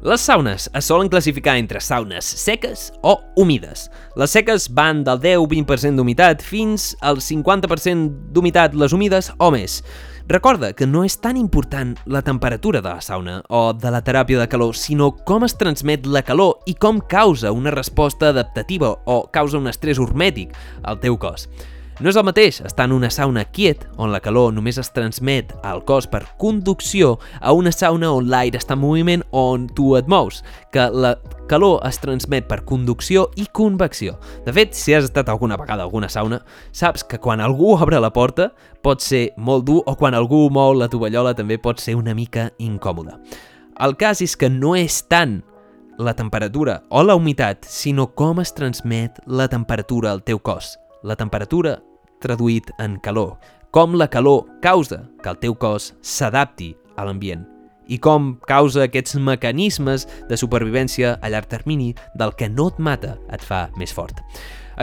Les 0.04 0.20
saunes 0.20 0.66
es 0.76 0.88
solen 0.90 1.08
classificar 1.08 1.54
entre 1.56 1.80
saunes 1.80 2.26
seques 2.26 2.90
o 3.04 3.14
humides. 3.40 3.86
Les 4.20 4.34
seques 4.36 4.66
van 4.76 5.04
del 5.06 5.22
10-20% 5.22 5.96
d'humitat 5.96 6.42
fins 6.44 6.90
al 7.00 7.22
50% 7.24 8.34
d'humitat 8.34 8.76
les 8.76 8.92
humides 8.92 9.30
o 9.38 9.52
més. 9.54 9.78
Recorda 10.28 10.72
que 10.72 10.88
no 10.88 11.04
és 11.04 11.18
tan 11.20 11.36
important 11.36 11.98
la 12.08 12.22
temperatura 12.24 12.82
de 12.82 12.90
la 12.90 13.04
sauna 13.04 13.42
o 13.48 13.74
de 13.76 13.92
la 13.92 14.00
teràpia 14.04 14.40
de 14.40 14.48
calor, 14.48 14.76
sinó 14.76 15.12
com 15.28 15.44
es 15.44 15.56
transmet 15.60 16.08
la 16.08 16.24
calor 16.24 16.64
i 16.66 16.76
com 16.76 17.00
causa 17.00 17.52
una 17.52 17.72
resposta 17.72 18.32
adaptativa 18.32 18.94
o 19.06 19.26
causa 19.32 19.60
un 19.60 19.68
estrès 19.68 20.00
hormètic 20.00 20.56
al 20.84 21.00
teu 21.04 21.20
cos. 21.20 21.50
No 22.02 22.10
és 22.10 22.18
el 22.18 22.26
mateix 22.26 22.58
estar 22.66 22.88
en 22.88 22.96
una 22.96 23.12
sauna 23.14 23.44
quiet, 23.54 23.84
on 24.02 24.10
la 24.10 24.20
calor 24.24 24.50
només 24.54 24.80
es 24.82 24.90
transmet 24.96 25.52
al 25.62 25.84
cos 25.86 26.08
per 26.10 26.24
conducció, 26.42 27.20
a 27.38 27.54
una 27.54 27.70
sauna 27.72 28.10
on 28.18 28.32
l'aire 28.32 28.58
està 28.58 28.74
en 28.74 28.82
moviment 28.82 29.22
on 29.30 29.68
tu 29.78 29.92
et 30.00 30.10
mous, 30.10 30.42
que 30.74 30.88
la 30.90 31.14
calor 31.52 31.86
es 31.86 32.02
transmet 32.02 32.50
per 32.50 32.64
conducció 32.66 33.28
i 33.38 33.46
convecció. 33.46 34.18
De 34.48 34.56
fet, 34.58 34.74
si 34.74 34.98
has 34.98 35.06
estat 35.06 35.30
alguna 35.30 35.58
vegada 35.60 35.86
a 35.86 35.86
alguna 35.86 36.10
sauna, 36.10 36.42
saps 36.74 37.06
que 37.06 37.22
quan 37.22 37.44
algú 37.46 37.76
obre 37.78 38.02
la 38.02 38.14
porta 38.14 38.50
pot 38.82 39.06
ser 39.06 39.28
molt 39.38 39.70
dur 39.70 39.84
o 39.86 39.94
quan 39.96 40.18
algú 40.18 40.48
mou 40.50 40.74
la 40.74 40.90
tovallola 40.90 41.38
també 41.38 41.62
pot 41.62 41.80
ser 41.80 41.94
una 42.00 42.18
mica 42.18 42.50
incòmode. 42.58 43.20
El 43.86 43.98
cas 44.02 44.22
és 44.26 44.34
que 44.34 44.50
no 44.50 44.74
és 44.76 45.04
tant 45.06 45.44
la 46.02 46.18
temperatura 46.18 46.82
o 46.90 47.04
la 47.06 47.14
humitat, 47.14 47.68
sinó 47.70 48.10
com 48.18 48.42
es 48.42 48.58
transmet 48.58 49.22
la 49.28 49.46
temperatura 49.48 50.10
al 50.10 50.26
teu 50.26 50.42
cos 50.42 50.80
la 51.04 51.18
temperatura 51.20 51.78
traduït 52.24 52.72
en 52.80 52.98
calor, 53.04 53.36
com 53.72 53.98
la 54.00 54.10
calor 54.10 54.46
causa 54.62 55.04
que 55.22 55.32
el 55.32 55.40
teu 55.42 55.56
cos 55.60 55.92
s'adapti 56.02 56.74
a 56.96 57.06
l'ambient 57.06 57.44
i 57.92 57.98
com 58.00 58.34
causa 58.48 58.86
aquests 58.86 59.18
mecanismes 59.20 60.06
de 60.30 60.38
supervivència 60.40 61.18
a 61.20 61.32
llarg 61.32 61.50
termini 61.52 61.92
del 62.16 62.32
que 62.40 62.48
no 62.50 62.70
et 62.72 62.80
mata 62.80 63.18
et 63.34 63.44
fa 63.44 63.66
més 63.80 63.92
fort. 63.92 64.24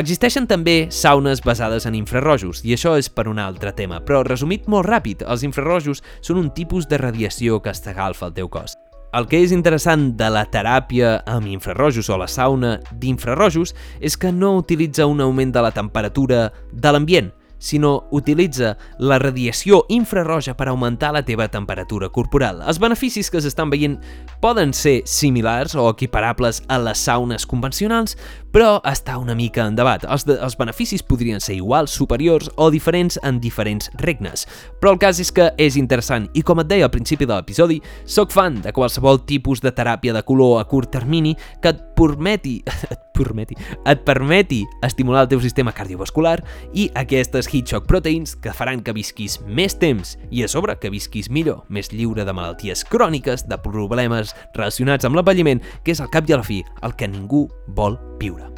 Existeixen 0.00 0.46
també 0.46 0.86
saunes 0.94 1.40
basades 1.42 1.86
en 1.88 1.96
infrarrojos, 1.98 2.60
i 2.62 2.76
això 2.76 2.94
és 3.00 3.08
per 3.10 3.26
un 3.26 3.40
altre 3.42 3.72
tema, 3.74 3.98
però 4.04 4.22
resumit 4.22 4.68
molt 4.70 4.86
ràpid, 4.86 5.24
els 5.26 5.42
infrarrojos 5.42 6.04
són 6.20 6.38
un 6.44 6.52
tipus 6.54 6.86
de 6.86 7.00
radiació 7.00 7.58
que 7.58 7.74
estagalfa 7.74 8.28
el 8.30 8.36
teu 8.36 8.52
cos. 8.52 8.76
El 9.10 9.26
que 9.26 9.40
és 9.42 9.50
interessant 9.50 10.12
de 10.14 10.28
la 10.30 10.44
teràpia 10.46 11.16
amb 11.26 11.48
infrarrojos 11.50 12.06
o 12.14 12.18
la 12.20 12.28
sauna 12.30 12.76
d'infrarrojos 12.94 13.74
és 13.98 14.14
que 14.14 14.30
no 14.30 14.52
utilitza 14.60 15.08
un 15.10 15.20
augment 15.24 15.50
de 15.50 15.64
la 15.64 15.72
temperatura 15.74 16.52
de 16.70 16.92
l'ambient, 16.94 17.32
sinó 17.60 18.06
utilitza 18.14 18.76
la 18.98 19.18
radiació 19.18 19.82
infrarroja 19.92 20.54
per 20.56 20.68
augmentar 20.70 21.10
la 21.12 21.24
teva 21.26 21.48
temperatura 21.50 22.08
corporal. 22.08 22.62
Els 22.62 22.78
beneficis 22.78 23.30
que 23.30 23.42
s'estan 23.42 23.70
veient 23.70 23.98
poden 24.40 24.72
ser 24.74 25.00
similars 25.10 25.74
o 25.74 25.88
equiparables 25.90 26.62
a 26.68 26.78
les 26.78 27.02
saunes 27.02 27.46
convencionals, 27.50 28.16
però 28.52 28.78
està 28.88 29.16
una 29.20 29.34
mica 29.38 29.64
en 29.66 29.76
debat. 29.78 30.04
Els, 30.10 30.26
de, 30.28 30.36
els 30.42 30.56
beneficis 30.58 31.04
podrien 31.06 31.40
ser 31.42 31.56
iguals, 31.58 31.94
superiors 31.94 32.50
o 32.56 32.70
diferents 32.70 33.18
en 33.26 33.40
diferents 33.42 33.90
regnes. 34.02 34.46
Però 34.80 34.94
el 34.94 35.00
cas 35.02 35.20
és 35.22 35.32
que 35.34 35.50
és 35.60 35.78
interessant 35.80 36.28
i 36.34 36.44
com 36.46 36.62
et 36.62 36.70
deia 36.70 36.88
al 36.88 36.94
principi 36.94 37.28
de 37.28 37.36
l'episodi, 37.36 37.80
sóc 38.04 38.34
fan 38.34 38.60
de 38.64 38.74
qualsevol 38.76 39.22
tipus 39.26 39.62
de 39.64 39.72
teràpia 39.74 40.14
de 40.16 40.24
color 40.26 40.60
a 40.60 40.66
curt 40.68 40.90
termini 40.90 41.36
que 41.62 41.74
et 41.74 41.86
permeti, 41.96 42.58
et 42.92 43.06
permeti, 43.16 43.56
et 43.86 44.04
permeti 44.06 44.60
estimular 44.86 45.26
el 45.26 45.32
teu 45.34 45.42
sistema 45.42 45.74
cardiovascular 45.76 46.38
i 46.72 46.88
aquestes 46.98 47.50
heat 47.52 47.70
shock 47.70 47.88
proteins 47.90 48.34
que 48.40 48.54
faran 48.56 48.82
que 48.82 48.96
visquis 48.96 49.38
més 49.46 49.76
temps 49.78 50.16
i 50.30 50.44
a 50.44 50.50
sobre 50.50 50.78
que 50.80 50.92
visquis 50.92 51.30
millor, 51.30 51.64
més 51.68 51.92
lliure 51.92 52.24
de 52.24 52.36
malalties 52.36 52.86
cròniques, 52.88 53.46
de 53.50 53.60
problemes 53.60 54.34
relacionats 54.56 55.06
amb 55.06 55.18
l'envelliment, 55.18 55.60
que 55.84 55.94
és 55.94 56.00
al 56.00 56.12
cap 56.12 56.28
i 56.28 56.36
a 56.36 56.40
la 56.40 56.46
fi 56.46 56.62
el 56.82 56.96
que 56.96 57.10
ningú 57.10 57.46
vol 57.76 58.00
viure. 58.20 58.52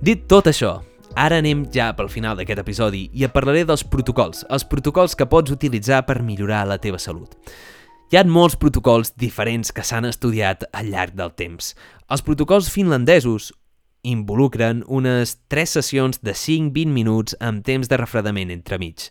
Dit 0.00 0.28
tot 0.30 0.46
això, 0.48 0.78
Ara 1.18 1.40
anem 1.42 1.64
ja 1.74 1.90
pel 1.98 2.08
final 2.08 2.38
d'aquest 2.38 2.60
episodi 2.62 3.08
i 3.18 3.24
et 3.26 3.32
parlaré 3.34 3.64
dels 3.66 3.82
protocols, 3.82 4.44
els 4.46 4.64
protocols 4.64 5.16
que 5.18 5.26
pots 5.26 5.50
utilitzar 5.50 6.04
per 6.06 6.22
millorar 6.22 6.62
la 6.68 6.78
teva 6.78 7.00
salut. 7.02 7.34
Hi 8.10 8.18
ha 8.18 8.22
molts 8.26 8.56
protocols 8.58 9.12
diferents 9.18 9.72
que 9.74 9.82
s'han 9.86 10.06
estudiat 10.06 10.64
al 10.72 10.90
llarg 10.90 11.16
del 11.18 11.34
temps. 11.34 11.74
Els 12.10 12.22
protocols 12.26 12.70
finlandesos 12.70 13.50
involucren 14.06 14.84
unes 14.86 15.36
3 15.50 15.76
sessions 15.78 16.22
de 16.22 16.34
5-20 16.34 16.94
minuts 16.94 17.36
amb 17.40 17.66
temps 17.66 17.90
de 17.90 17.98
refredament 17.98 18.50
entremig. 18.54 19.10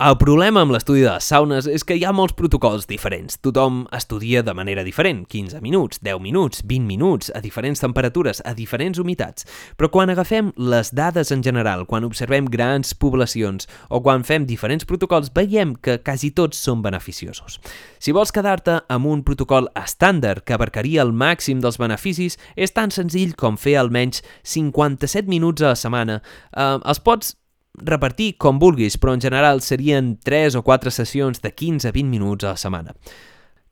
El 0.00 0.16
problema 0.18 0.64
amb 0.64 0.72
l'estudi 0.74 1.04
de 1.04 1.12
les 1.12 1.26
saunes 1.30 1.66
és 1.70 1.84
que 1.86 1.94
hi 1.94 2.00
ha 2.02 2.10
molts 2.16 2.34
protocols 2.34 2.88
diferents. 2.90 3.36
Tothom 3.44 3.84
estudia 3.94 4.40
de 4.42 4.54
manera 4.56 4.82
diferent, 4.82 5.20
15 5.30 5.60
minuts, 5.62 6.00
10 6.02 6.18
minuts, 6.18 6.62
20 6.66 6.88
minuts, 6.88 7.28
a 7.30 7.38
diferents 7.44 7.78
temperatures, 7.84 8.40
a 8.42 8.50
diferents 8.58 8.98
humitats. 8.98 9.46
Però 9.78 9.92
quan 9.94 10.10
agafem 10.10 10.48
les 10.58 10.90
dades 10.90 11.30
en 11.30 11.44
general, 11.46 11.84
quan 11.86 12.02
observem 12.08 12.48
grans 12.50 12.96
poblacions 12.98 13.68
o 13.90 14.00
quan 14.02 14.24
fem 14.26 14.48
diferents 14.48 14.88
protocols, 14.88 15.30
veiem 15.30 15.76
que 15.76 16.00
quasi 16.02 16.32
tots 16.34 16.58
són 16.58 16.82
beneficiosos. 16.82 17.60
Si 18.02 18.16
vols 18.16 18.34
quedar-te 18.34 18.80
amb 18.90 19.06
un 19.06 19.22
protocol 19.22 19.70
estàndard 19.78 20.42
que 20.42 20.56
abarcaria 20.56 21.04
el 21.06 21.14
màxim 21.14 21.62
dels 21.62 21.78
beneficis, 21.78 22.40
és 22.56 22.74
tan 22.74 22.90
senzill 22.90 23.36
com 23.38 23.54
fer 23.54 23.76
almenys 23.78 24.24
57 24.42 25.30
minuts 25.30 25.62
a 25.62 25.76
la 25.76 25.78
setmana. 25.78 26.18
Eh, 26.50 26.80
els 26.82 26.98
pots 26.98 27.36
repartir 27.84 28.36
com 28.38 28.58
vulguis, 28.62 28.96
però 28.98 29.14
en 29.14 29.20
general 29.20 29.60
serien 29.60 30.16
3 30.22 30.56
o 30.56 30.62
4 30.62 30.90
sessions 30.90 31.42
de 31.42 31.52
15 31.52 31.88
a 31.88 31.92
20 31.92 32.10
minuts 32.10 32.44
a 32.44 32.54
la 32.54 32.60
setmana. 32.60 32.96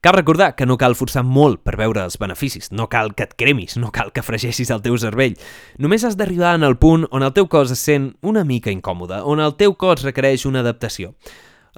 Cal 0.00 0.14
recordar 0.14 0.54
que 0.56 0.64
no 0.64 0.78
cal 0.80 0.94
forçar 0.96 1.20
molt 1.28 1.58
per 1.60 1.74
veure 1.76 2.00
els 2.06 2.16
beneficis, 2.16 2.70
no 2.72 2.86
cal 2.88 3.10
que 3.12 3.26
et 3.26 3.34
cremis, 3.36 3.76
no 3.76 3.90
cal 3.92 4.14
que 4.16 4.24
fregeixis 4.24 4.70
el 4.72 4.80
teu 4.80 4.96
cervell. 4.96 5.34
Només 5.76 6.06
has 6.08 6.16
d'arribar 6.16 6.54
en 6.56 6.64
el 6.64 6.78
punt 6.80 7.04
on 7.10 7.26
el 7.26 7.34
teu 7.36 7.50
cos 7.52 7.74
es 7.74 7.82
sent 7.84 8.14
una 8.24 8.40
mica 8.48 8.72
incòmode, 8.72 9.18
on 9.28 9.44
el 9.44 9.58
teu 9.60 9.76
cos 9.76 10.06
requereix 10.06 10.46
una 10.48 10.62
adaptació. 10.64 11.12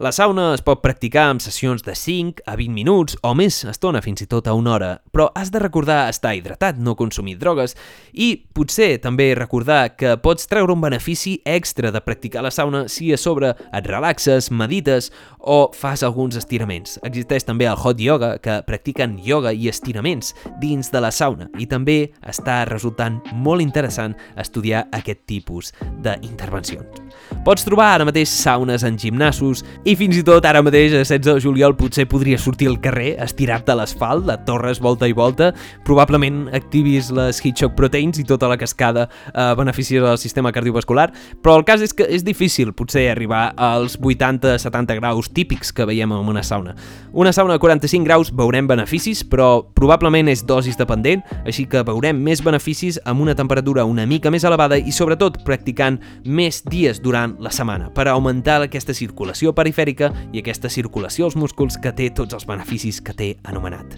La 0.00 0.08
sauna 0.08 0.54
es 0.54 0.62
pot 0.64 0.80
practicar 0.80 1.26
amb 1.28 1.42
sessions 1.44 1.82
de 1.84 1.92
5 1.92 2.46
a 2.48 2.54
20 2.56 2.72
minuts 2.72 3.16
o 3.28 3.34
més 3.36 3.58
estona, 3.68 4.00
fins 4.00 4.22
i 4.24 4.26
tot 4.26 4.46
a 4.48 4.54
una 4.56 4.70
hora, 4.72 4.86
però 5.12 5.26
has 5.36 5.50
de 5.52 5.60
recordar 5.60 6.06
estar 6.08 6.30
hidratat, 6.32 6.78
no 6.80 6.94
consumir 6.96 7.34
drogues 7.36 7.74
i 8.16 8.30
potser 8.56 9.02
també 9.04 9.26
recordar 9.36 9.90
que 10.00 10.14
pots 10.24 10.48
treure 10.48 10.72
un 10.72 10.80
benefici 10.80 11.34
extra 11.44 11.90
de 11.92 12.00
practicar 12.00 12.40
la 12.40 12.50
sauna 12.50 12.86
si 12.88 13.10
a 13.12 13.18
sobre 13.20 13.50
et 13.52 13.90
relaxes, 13.90 14.48
medites 14.48 15.10
o 15.36 15.68
fas 15.76 16.00
alguns 16.02 16.40
estiraments. 16.40 16.96
Existeix 17.04 17.44
també 17.44 17.68
el 17.68 17.76
hot 17.76 18.00
yoga, 18.00 18.38
que 18.40 18.62
practiquen 18.64 19.18
yoga 19.20 19.52
i 19.52 19.68
estiraments 19.68 20.32
dins 20.62 20.88
de 20.88 21.04
la 21.04 21.12
sauna 21.12 21.50
i 21.60 21.68
també 21.68 22.14
està 22.24 22.62
resultant 22.64 23.20
molt 23.34 23.60
interessant 23.60 24.16
estudiar 24.40 24.86
aquest 24.96 25.26
tipus 25.28 25.74
d'intervencions. 26.00 27.04
Pots 27.44 27.68
trobar 27.68 27.92
ara 27.92 28.08
mateix 28.08 28.32
saunes 28.32 28.88
en 28.88 28.96
gimnasos 28.96 29.66
i 29.82 29.96
fins 29.98 30.14
i 30.14 30.22
tot 30.22 30.44
ara 30.46 30.60
mateix, 30.62 30.92
a 30.94 31.00
16 31.02 31.26
de 31.26 31.40
juliol, 31.42 31.72
potser 31.74 32.04
podria 32.06 32.36
sortir 32.38 32.68
al 32.70 32.76
carrer, 32.78 33.16
estirar-te 33.24 33.72
a 33.72 33.74
l'asfalt, 33.74 34.28
de 34.28 34.36
torres 34.46 34.78
volta 34.78 35.08
i 35.10 35.14
volta, 35.16 35.48
probablement 35.82 36.44
activis 36.54 37.08
les 37.10 37.40
heat 37.42 37.58
shock 37.58 37.74
proteins 37.74 38.20
i 38.22 38.24
tota 38.28 38.46
la 38.46 38.54
cascada 38.60 39.08
eh, 39.08 39.48
beneficis 39.58 39.98
del 39.98 40.20
sistema 40.22 40.52
cardiovascular, 40.54 41.08
però 41.42 41.56
el 41.58 41.66
cas 41.66 41.82
és 41.82 41.90
que 41.98 42.06
és 42.06 42.22
difícil 42.22 42.70
potser 42.78 43.08
arribar 43.10 43.40
als 43.58 43.96
80-70 43.98 45.00
graus 45.00 45.32
típics 45.34 45.74
que 45.74 45.88
veiem 45.90 46.14
en 46.14 46.30
una 46.30 46.46
sauna. 46.46 46.76
Una 47.10 47.34
sauna 47.34 47.58
de 47.58 47.64
45 47.66 48.06
graus 48.06 48.30
veurem 48.30 48.70
beneficis, 48.70 49.24
però 49.26 49.64
probablement 49.74 50.30
és 50.30 50.46
dosis 50.46 50.78
dependent, 50.78 51.26
així 51.42 51.66
que 51.66 51.82
veurem 51.90 52.22
més 52.22 52.44
beneficis 52.46 53.00
amb 53.02 53.26
una 53.26 53.34
temperatura 53.34 53.82
una 53.82 54.06
mica 54.06 54.30
més 54.30 54.46
elevada 54.46 54.78
i 54.78 54.94
sobretot 54.94 55.42
practicant 55.42 55.98
més 56.22 56.62
dies 56.70 57.02
durant 57.02 57.34
la 57.42 57.50
setmana 57.50 57.90
per 57.90 58.06
augmentar 58.06 58.60
aquesta 58.62 58.94
circulació 58.94 59.50
perifèrica 59.50 59.71
perifèrica 59.72 60.12
i 60.32 60.42
aquesta 60.42 60.70
circulació 60.70 61.26
als 61.26 61.36
músculs 61.36 61.78
que 61.80 61.92
té 61.92 62.10
tots 62.12 62.34
els 62.36 62.46
beneficis 62.46 63.00
que 63.00 63.14
té 63.16 63.36
anomenat. 63.44 63.96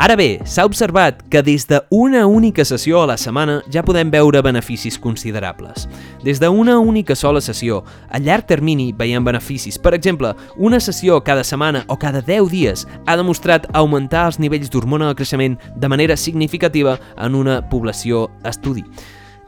Ara 0.00 0.14
bé, 0.16 0.40
s'ha 0.48 0.64
observat 0.64 1.20
que 1.28 1.42
des 1.44 1.66
d'una 1.68 2.24
única 2.26 2.64
sessió 2.64 3.02
a 3.02 3.08
la 3.10 3.18
setmana 3.20 3.58
ja 3.72 3.82
podem 3.84 4.10
veure 4.10 4.40
beneficis 4.42 4.96
considerables. 4.98 5.88
Des 6.24 6.40
d'una 6.40 6.78
única 6.78 7.14
sola 7.14 7.40
sessió, 7.40 7.82
a 8.08 8.18
llarg 8.18 8.46
termini 8.46 8.92
veiem 8.96 9.24
beneficis. 9.24 9.78
Per 9.78 9.92
exemple, 9.94 10.32
una 10.56 10.80
sessió 10.80 11.20
cada 11.22 11.44
setmana 11.44 11.84
o 11.88 11.98
cada 11.98 12.22
10 12.22 12.50
dies 12.50 12.86
ha 13.06 13.16
demostrat 13.16 13.66
augmentar 13.74 14.26
els 14.26 14.38
nivells 14.38 14.70
d'hormona 14.70 15.10
de 15.10 15.18
creixement 15.20 15.58
de 15.76 15.88
manera 15.88 16.16
significativa 16.16 16.98
en 17.18 17.34
una 17.34 17.60
població 17.68 18.30
estudi. 18.44 18.84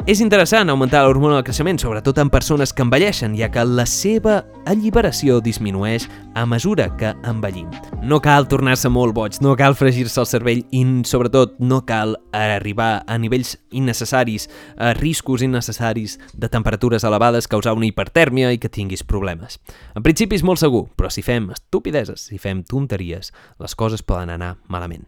És 0.02 0.18
interessant 0.18 0.66
augmentar 0.66 1.04
l'hormona 1.06 1.36
del 1.36 1.44
creixement, 1.46 1.78
sobretot 1.78 2.16
en 2.18 2.26
persones 2.26 2.72
que 2.74 2.82
envelleixen, 2.82 3.36
ja 3.38 3.46
que 3.54 3.62
la 3.62 3.84
seva 3.86 4.40
alliberació 4.66 5.36
disminueix 5.38 6.08
a 6.34 6.42
mesura 6.42 6.88
que 6.98 7.12
envellim. 7.30 7.68
No 8.02 8.18
cal 8.18 8.48
tornar-se 8.50 8.90
molt 8.90 9.14
boig, 9.14 9.38
no 9.46 9.52
cal 9.54 9.76
fregir-se 9.78 10.18
el 10.18 10.26
cervell 10.26 10.64
i, 10.74 10.80
sobretot, 11.06 11.54
no 11.62 11.84
cal 11.86 12.16
arribar 12.34 13.04
a 13.06 13.20
nivells 13.22 13.54
innecessaris, 13.70 14.48
a 14.74 14.90
riscos 14.98 15.46
innecessaris 15.46 16.18
de 16.34 16.50
temperatures 16.50 17.06
elevades, 17.06 17.46
causar 17.46 17.76
una 17.78 17.86
hipertèrmia 17.86 18.50
i 18.50 18.58
que 18.58 18.72
tinguis 18.74 19.06
problemes. 19.06 19.60
En 19.94 20.02
principi 20.02 20.34
és 20.34 20.42
molt 20.42 20.58
segur, 20.64 20.88
però 20.98 21.14
si 21.14 21.22
fem 21.22 21.52
estupideses, 21.54 22.26
si 22.26 22.42
fem 22.42 22.66
tonteries, 22.66 23.30
les 23.62 23.78
coses 23.78 24.02
poden 24.02 24.34
anar 24.34 24.56
malament. 24.66 25.06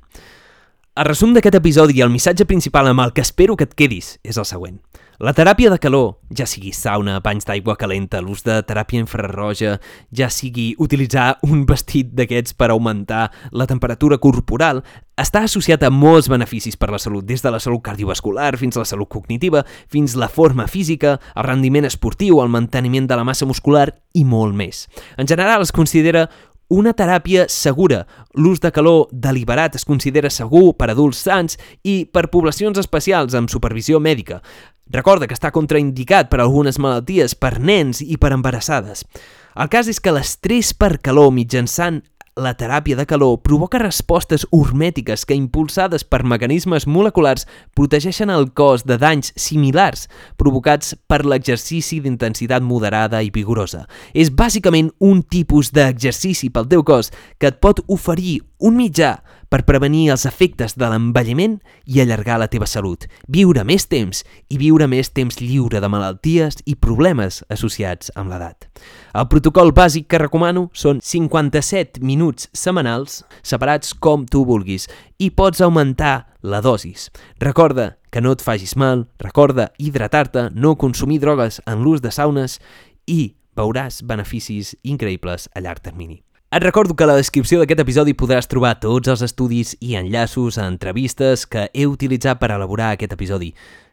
El 0.95 1.09
resum 1.09 1.33
d'aquest 1.35 1.57
episodi 1.59 1.97
i 1.99 2.03
el 2.05 2.11
missatge 2.13 2.45
principal 2.47 2.87
amb 2.87 3.03
el 3.03 3.11
que 3.11 3.23
espero 3.27 3.57
que 3.59 3.67
et 3.67 3.73
quedis 3.75 4.13
és 4.23 4.37
el 4.39 4.45
següent. 4.47 4.77
La 5.19 5.33
teràpia 5.35 5.73
de 5.73 5.81
calor, 5.83 6.21
ja 6.31 6.47
sigui 6.47 6.71
sauna, 6.71 7.17
banys 7.23 7.49
d'aigua 7.49 7.75
calenta, 7.79 8.21
l'ús 8.23 8.45
de 8.47 8.61
teràpia 8.63 9.03
infrarroja, 9.03 9.81
ja 10.15 10.29
sigui 10.31 10.69
utilitzar 10.79 11.41
un 11.47 11.65
vestit 11.67 12.15
d'aquests 12.15 12.55
per 12.55 12.71
augmentar 12.71 13.25
la 13.51 13.67
temperatura 13.67 14.21
corporal, 14.23 14.85
està 15.19 15.43
associat 15.47 15.83
a 15.83 15.91
molts 15.91 16.31
beneficis 16.31 16.79
per 16.79 16.93
la 16.95 17.03
salut, 17.03 17.27
des 17.27 17.43
de 17.43 17.51
la 17.51 17.63
salut 17.63 17.83
cardiovascular 17.83 18.53
fins 18.59 18.79
a 18.79 18.85
la 18.85 18.91
salut 18.91 19.11
cognitiva, 19.11 19.67
fins 19.91 20.15
la 20.15 20.31
forma 20.31 20.69
física, 20.71 21.19
el 21.35 21.51
rendiment 21.51 21.91
esportiu, 21.91 22.39
el 22.43 22.55
manteniment 22.55 23.11
de 23.11 23.19
la 23.19 23.27
massa 23.27 23.51
muscular 23.51 23.89
i 24.15 24.23
molt 24.23 24.55
més. 24.55 24.87
En 25.19 25.27
general 25.27 25.67
es 25.67 25.75
considera 25.75 26.29
una 26.75 26.93
teràpia 26.97 27.47
segura. 27.49 28.03
L'ús 28.35 28.61
de 28.61 28.73
calor 28.75 29.07
deliberat 29.13 29.77
es 29.79 29.87
considera 29.87 30.31
segur 30.33 30.73
per 30.79 30.91
adults 30.91 31.23
sants 31.23 31.59
i 31.87 32.03
per 32.11 32.27
poblacions 32.33 32.81
especials 32.83 33.37
amb 33.39 33.53
supervisió 33.53 34.01
mèdica. 34.03 34.41
Recorda 34.91 35.29
que 35.31 35.37
està 35.37 35.53
contraindicat 35.55 36.29
per 36.29 36.43
algunes 36.43 36.81
malalties, 36.83 37.37
per 37.39 37.57
nens 37.61 38.03
i 38.03 38.19
per 38.19 38.35
embarassades. 38.35 39.07
El 39.55 39.71
cas 39.71 39.89
és 39.89 40.03
que 40.03 40.13
l'estrès 40.13 40.75
per 40.75 40.99
calor 40.99 41.31
mitjançant 41.33 42.03
la 42.37 42.55
teràpia 42.59 42.97
de 42.99 43.07
calor 43.07 43.39
provoca 43.47 43.79
respostes 43.79 44.45
hormètiques 44.51 45.25
que, 45.27 45.37
impulsades 45.39 46.05
per 46.05 46.25
mecanismes 46.27 46.87
moleculars, 46.91 47.47
protegeixen 47.79 48.33
el 48.35 48.49
cos 48.57 48.85
de 48.89 48.99
danys 48.99 49.33
similars 49.39 50.09
provocats 50.41 50.95
per 51.07 51.23
l'exercici 51.25 52.01
d'intensitat 52.03 52.65
moderada 52.67 53.23
i 53.23 53.31
vigorosa. 53.35 53.85
És 54.15 54.33
bàsicament 54.35 54.91
un 54.99 55.23
tipus 55.23 55.71
d'exercici 55.75 56.51
pel 56.51 56.69
teu 56.71 56.83
cos 56.83 57.13
que 57.39 57.53
et 57.53 57.61
pot 57.63 57.85
oferir 57.87 58.41
un 58.65 58.79
mitjà 58.81 59.19
per 59.53 59.61
prevenir 59.69 60.09
els 60.15 60.25
efectes 60.25 60.73
de 60.81 60.89
l'envelliment 60.89 61.59
i 61.85 62.01
allargar 62.01 62.39
la 62.41 62.49
teva 62.49 62.67
salut, 62.67 63.05
viure 63.29 63.63
més 63.69 63.85
temps 63.87 64.25
i 64.49 64.57
viure 64.59 64.89
més 64.89 65.13
temps 65.13 65.37
lliure 65.43 65.83
de 65.85 65.91
malalties 65.93 66.63
i 66.65 66.75
problemes 66.75 67.43
associats 67.53 68.11
amb 68.17 68.33
l'edat. 68.33 68.67
El 69.13 69.29
protocol 69.29 69.75
bàsic 69.77 70.09
que 70.09 70.23
recomano 70.23 70.71
són 70.73 71.05
57 71.05 72.01
minuts 72.01 72.49
setmanals 72.57 73.21
separats 73.45 73.93
com 73.95 74.25
tu 74.25 74.47
vulguis 74.49 74.89
i 75.21 75.29
pots 75.31 75.61
augmentar 75.61 76.17
la 76.43 76.65
dosis. 76.65 77.11
Recorda 77.39 77.99
que 78.11 78.25
no 78.25 78.33
et 78.33 78.43
facis 78.43 78.79
mal, 78.81 79.07
recorda 79.21 79.73
hidratar-te, 79.79 80.49
no 80.55 80.79
consumir 80.81 81.21
drogues 81.21 81.61
en 81.69 81.85
l'ús 81.85 82.01
de 82.01 82.11
saunes 82.11 82.63
i 83.07 83.35
veuràs 83.55 84.03
beneficis 84.03 84.75
increïbles 84.83 85.51
a 85.55 85.61
llarg 85.61 85.85
termini. 85.85 86.25
Et 86.55 86.63
recordo 86.63 86.95
que 86.95 87.03
a 87.03 87.09
la 87.11 87.17
descripció 87.19 87.59
d'aquest 87.59 87.81
episodi 87.83 88.13
podràs 88.15 88.47
trobar 88.47 88.77
tots 88.79 89.11
els 89.11 89.25
estudis 89.27 89.73
i 89.83 89.97
enllaços 89.99 90.55
a 90.55 90.69
entrevistes 90.71 91.49
que 91.51 91.65
he 91.75 91.89
utilitzat 91.91 92.39
per 92.39 92.53
elaborar 92.55 92.93
aquest 92.95 93.17
episodi. 93.17 93.49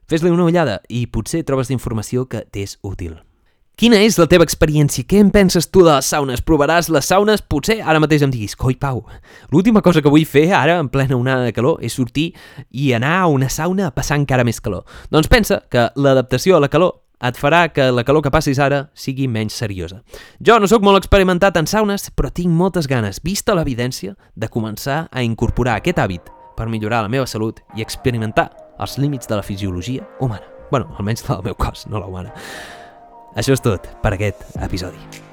Fes-li 0.06 0.30
una 0.30 0.46
ullada 0.46 0.76
i 0.86 1.08
potser 1.10 1.42
trobes 1.42 1.74
informació 1.74 2.28
que 2.30 2.44
t'és 2.54 2.78
útil. 2.86 3.16
Quina 3.82 3.98
és 4.06 4.20
la 4.22 4.30
teva 4.30 4.46
experiència? 4.46 5.08
Què 5.10 5.24
en 5.26 5.34
penses 5.34 5.72
tu 5.74 5.82
de 5.82 5.90
les 5.90 6.14
saunes? 6.14 6.46
Provaràs 6.46 6.92
les 6.94 7.10
saunes? 7.10 7.42
Potser 7.42 7.80
ara 7.82 7.98
mateix 7.98 8.22
em 8.22 8.30
diguis, 8.30 8.54
coi 8.54 8.78
Pau, 8.78 9.08
l'última 9.50 9.82
cosa 9.82 10.06
que 10.06 10.14
vull 10.14 10.30
fer 10.30 10.52
ara, 10.54 10.78
en 10.78 10.94
plena 10.94 11.18
onada 11.18 11.50
de 11.50 11.58
calor, 11.58 11.82
és 11.82 11.98
sortir 11.98 12.36
i 12.70 12.92
anar 12.94 13.24
a 13.24 13.30
una 13.34 13.50
sauna 13.50 13.90
a 13.90 13.96
passar 13.96 14.22
encara 14.22 14.46
més 14.46 14.62
calor. 14.62 14.86
Doncs 15.10 15.34
pensa 15.34 15.64
que 15.66 15.90
l'adaptació 15.98 16.62
a 16.62 16.62
la 16.62 16.70
calor 16.70 17.00
et 17.22 17.38
farà 17.38 17.68
que 17.74 17.90
la 17.92 18.04
calor 18.04 18.24
que 18.26 18.34
passis 18.34 18.60
ara 18.60 18.88
sigui 18.94 19.28
menys 19.30 19.58
seriosa. 19.62 20.02
Jo 20.44 20.58
no 20.60 20.70
sóc 20.70 20.84
molt 20.86 21.02
experimentat 21.02 21.58
en 21.58 21.70
saunes, 21.70 22.10
però 22.16 22.32
tinc 22.34 22.52
moltes 22.52 22.90
ganes, 22.90 23.22
vista 23.24 23.56
l'evidència, 23.56 24.16
de 24.36 24.50
començar 24.50 25.06
a 25.12 25.24
incorporar 25.24 25.78
aquest 25.80 26.02
hàbit 26.02 26.32
per 26.58 26.70
millorar 26.70 27.04
la 27.06 27.12
meva 27.12 27.28
salut 27.30 27.62
i 27.78 27.86
experimentar 27.86 28.50
els 28.82 28.98
límits 28.98 29.30
de 29.30 29.38
la 29.38 29.46
fisiologia 29.46 30.08
humana. 30.20 30.48
bueno, 30.72 30.88
almenys 30.98 31.28
del 31.28 31.44
meu 31.44 31.56
cos, 31.56 31.86
no 31.88 32.00
la 32.00 32.08
humana. 32.08 32.32
Això 33.36 33.52
és 33.52 33.62
tot 33.62 33.90
per 34.02 34.14
aquest 34.14 34.56
episodi. 34.64 35.31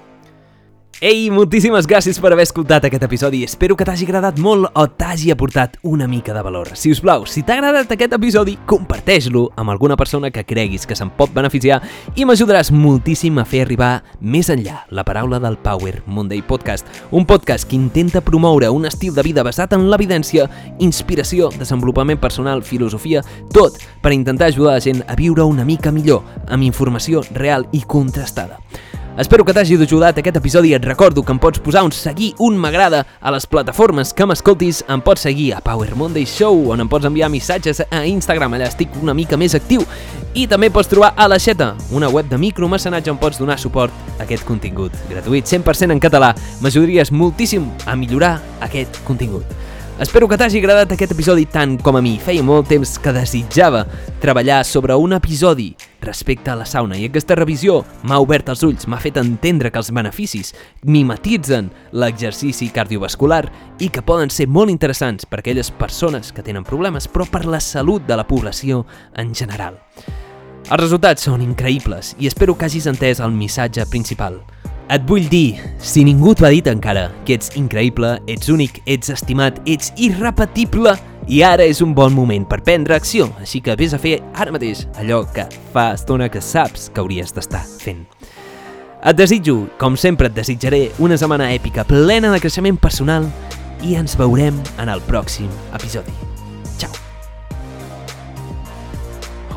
Ei, 0.98 1.28
moltíssimes 1.30 1.86
gràcies 1.86 2.16
per 2.18 2.32
haver 2.34 2.42
escoltat 2.42 2.88
aquest 2.88 3.04
episodi. 3.06 3.44
Espero 3.46 3.76
que 3.78 3.84
t'hagi 3.86 4.02
agradat 4.08 4.40
molt 4.42 4.72
o 4.74 4.82
t'hagi 4.98 5.28
aportat 5.30 5.76
una 5.86 6.08
mica 6.10 6.34
de 6.34 6.42
valor. 6.42 6.72
Si 6.74 6.90
us 6.90 6.98
plau, 6.98 7.22
si 7.22 7.44
t'ha 7.46 7.54
agradat 7.54 7.92
aquest 7.94 8.16
episodi, 8.16 8.56
comparteix-lo 8.66 9.44
amb 9.54 9.70
alguna 9.70 9.94
persona 9.94 10.32
que 10.34 10.42
creguis 10.42 10.88
que 10.90 10.96
se'n 10.98 11.12
pot 11.14 11.30
beneficiar 11.30 11.78
i 12.18 12.26
m'ajudaràs 12.26 12.72
moltíssim 12.74 13.38
a 13.38 13.46
fer 13.46 13.62
arribar 13.62 13.92
més 14.18 14.50
enllà 14.50 14.80
la 14.90 15.06
paraula 15.06 15.38
del 15.38 15.60
Power 15.62 16.02
Monday 16.10 16.42
Podcast, 16.42 16.90
un 17.14 17.30
podcast 17.30 17.70
que 17.70 17.78
intenta 17.78 18.18
promoure 18.18 18.74
un 18.74 18.90
estil 18.90 19.14
de 19.14 19.22
vida 19.22 19.46
basat 19.46 19.78
en 19.78 19.86
l'evidència, 19.92 20.50
inspiració, 20.82 21.52
desenvolupament 21.62 22.18
personal, 22.18 22.66
filosofia, 22.66 23.22
tot 23.54 23.78
per 24.02 24.16
intentar 24.18 24.50
ajudar 24.50 24.74
la 24.74 24.82
gent 24.82 25.06
a 25.06 25.14
viure 25.14 25.46
una 25.46 25.62
mica 25.62 25.94
millor, 25.94 26.26
amb 26.50 26.66
informació 26.66 27.22
real 27.38 27.70
i 27.70 27.86
contrastada. 27.86 28.58
Espero 29.18 29.42
que 29.42 29.50
t'hagi 29.50 29.74
ajudat 29.74 30.20
aquest 30.20 30.36
episodi. 30.38 30.76
Et 30.76 30.84
recordo 30.84 31.24
que 31.26 31.32
em 31.34 31.40
pots 31.42 31.58
posar 31.58 31.82
un 31.82 31.90
seguir, 31.90 32.36
un 32.38 32.54
m'agrada 32.54 33.00
a 33.20 33.32
les 33.34 33.48
plataformes 33.50 34.12
que 34.14 34.26
m'escoltis. 34.30 34.84
Em 34.86 35.00
pots 35.02 35.24
seguir 35.26 35.48
a 35.56 35.60
Power 35.60 35.96
Monday 35.98 36.22
Show, 36.22 36.68
on 36.70 36.84
em 36.84 36.86
pots 36.88 37.08
enviar 37.08 37.26
missatges 37.28 37.82
a 37.82 38.04
Instagram, 38.06 38.54
allà 38.54 38.68
estic 38.70 38.94
una 39.02 39.16
mica 39.18 39.34
més 39.36 39.56
actiu. 39.58 39.82
I 40.38 40.46
també 40.46 40.70
pots 40.70 40.86
trobar 40.86 41.16
a 41.16 41.26
La 41.26 41.40
Xeta, 41.42 41.72
una 41.90 42.12
web 42.14 42.30
de 42.30 42.38
micromecenatge 42.38 43.10
on 43.10 43.18
pots 43.18 43.42
donar 43.42 43.58
suport 43.58 43.90
a 44.20 44.22
aquest 44.22 44.46
contingut 44.46 44.94
gratuït, 45.10 45.50
100% 45.50 45.90
en 45.90 45.98
català. 45.98 46.30
M'ajudaries 46.62 47.10
moltíssim 47.10 47.66
a 47.90 47.98
millorar 47.98 48.36
aquest 48.62 49.02
contingut. 49.02 49.42
Espero 49.98 50.28
que 50.30 50.36
t'hagi 50.38 50.60
agradat 50.60 50.92
aquest 50.94 51.10
episodi 51.10 51.42
tant 51.50 51.72
com 51.82 51.96
a 51.98 52.00
mi. 52.00 52.12
Feia 52.22 52.44
molt 52.46 52.68
temps 52.70 52.92
que 53.02 53.10
desitjava 53.10 53.80
treballar 54.22 54.60
sobre 54.62 54.94
un 54.94 55.16
episodi 55.16 55.72
respecte 56.06 56.52
a 56.52 56.54
la 56.54 56.68
sauna 56.70 56.94
i 56.94 57.08
aquesta 57.08 57.34
revisió 57.34 57.80
m'ha 58.06 58.20
obert 58.22 58.52
els 58.52 58.62
ulls, 58.62 58.86
m'ha 58.86 59.00
fet 59.02 59.18
entendre 59.18 59.72
que 59.74 59.80
els 59.82 59.90
beneficis 59.90 60.52
mimetitzen 60.86 61.72
l'exercici 61.98 62.68
cardiovascular 62.70 63.48
i 63.82 63.88
que 63.90 64.04
poden 64.06 64.30
ser 64.30 64.46
molt 64.46 64.70
interessants 64.70 65.26
per 65.26 65.40
aquelles 65.42 65.72
persones 65.74 66.30
que 66.30 66.46
tenen 66.46 66.62
problemes, 66.62 67.10
però 67.10 67.26
per 67.26 67.42
la 67.50 67.58
salut 67.58 68.06
de 68.06 68.20
la 68.20 68.26
població 68.28 68.84
en 69.18 69.34
general. 69.34 69.80
Els 70.68 70.78
resultats 70.78 71.26
són 71.26 71.42
increïbles 71.42 72.14
i 72.22 72.30
espero 72.30 72.54
que 72.54 72.70
hagis 72.70 72.86
entès 72.86 73.18
el 73.18 73.34
missatge 73.34 73.90
principal– 73.90 74.38
et 74.88 75.04
vull 75.08 75.28
dir, 75.28 75.58
si 75.84 76.02
ningú 76.06 76.32
t'ho 76.34 76.46
ha 76.48 76.52
dit 76.54 76.66
encara, 76.70 77.08
que 77.28 77.36
ets 77.36 77.52
increïble, 77.60 78.14
ets 78.30 78.48
únic, 78.52 78.80
ets 78.88 79.12
estimat, 79.12 79.60
ets 79.68 79.92
irrepetible 80.00 80.94
i 81.28 81.42
ara 81.44 81.66
és 81.68 81.82
un 81.84 81.92
bon 81.96 82.14
moment 82.16 82.46
per 82.48 82.62
prendre 82.64 82.96
acció, 82.96 83.28
així 83.42 83.60
que 83.60 83.76
vés 83.76 83.92
a 83.92 84.00
fer 84.00 84.16
ara 84.34 84.54
mateix 84.54 84.86
allò 84.96 85.22
que 85.34 85.44
fa 85.74 85.90
estona 85.98 86.30
que 86.32 86.40
saps 86.40 86.88
que 86.88 87.04
hauries 87.04 87.34
d'estar 87.36 87.64
fent. 87.82 88.06
Et 88.98 89.14
desitjo, 89.14 89.68
com 89.78 89.94
sempre 89.96 90.26
et 90.26 90.34
desitjaré, 90.34 90.88
una 90.98 91.20
setmana 91.20 91.52
èpica 91.54 91.84
plena 91.86 92.32
de 92.32 92.40
creixement 92.42 92.80
personal 92.80 93.28
i 93.84 93.94
ens 94.00 94.16
veurem 94.18 94.58
en 94.80 94.90
el 94.90 95.04
pròxim 95.06 95.52
episodi. 95.76 96.37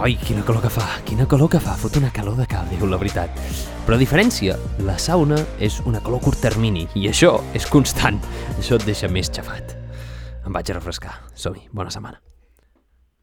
Ai, 0.02 0.16
quina 0.18 0.42
calor 0.42 0.64
que 0.64 0.70
fa, 0.74 0.86
quina 1.06 1.28
calor 1.30 1.52
que 1.54 1.60
fa, 1.62 1.76
fot 1.78 2.00
una 2.00 2.10
calor 2.10 2.34
de 2.40 2.48
cal, 2.50 2.66
diu 2.72 2.88
la 2.90 2.98
veritat. 2.98 3.38
Però 3.86 3.94
a 3.94 4.02
diferència, 4.02 4.56
la 4.88 4.96
sauna 4.98 5.38
és 5.62 5.78
una 5.86 6.02
calor 6.02 6.24
curt 6.26 6.42
termini 6.42 6.88
i 6.98 7.06
això 7.12 7.36
és 7.54 7.70
constant. 7.70 8.18
Això 8.58 8.82
et 8.82 8.88
deixa 8.90 9.12
més 9.14 9.30
xafat. 9.30 9.78
Em 10.42 10.58
vaig 10.58 10.74
a 10.74 10.80
refrescar. 10.82 11.20
Som-hi, 11.38 11.68
bona 11.70 11.94
setmana. 11.94 12.18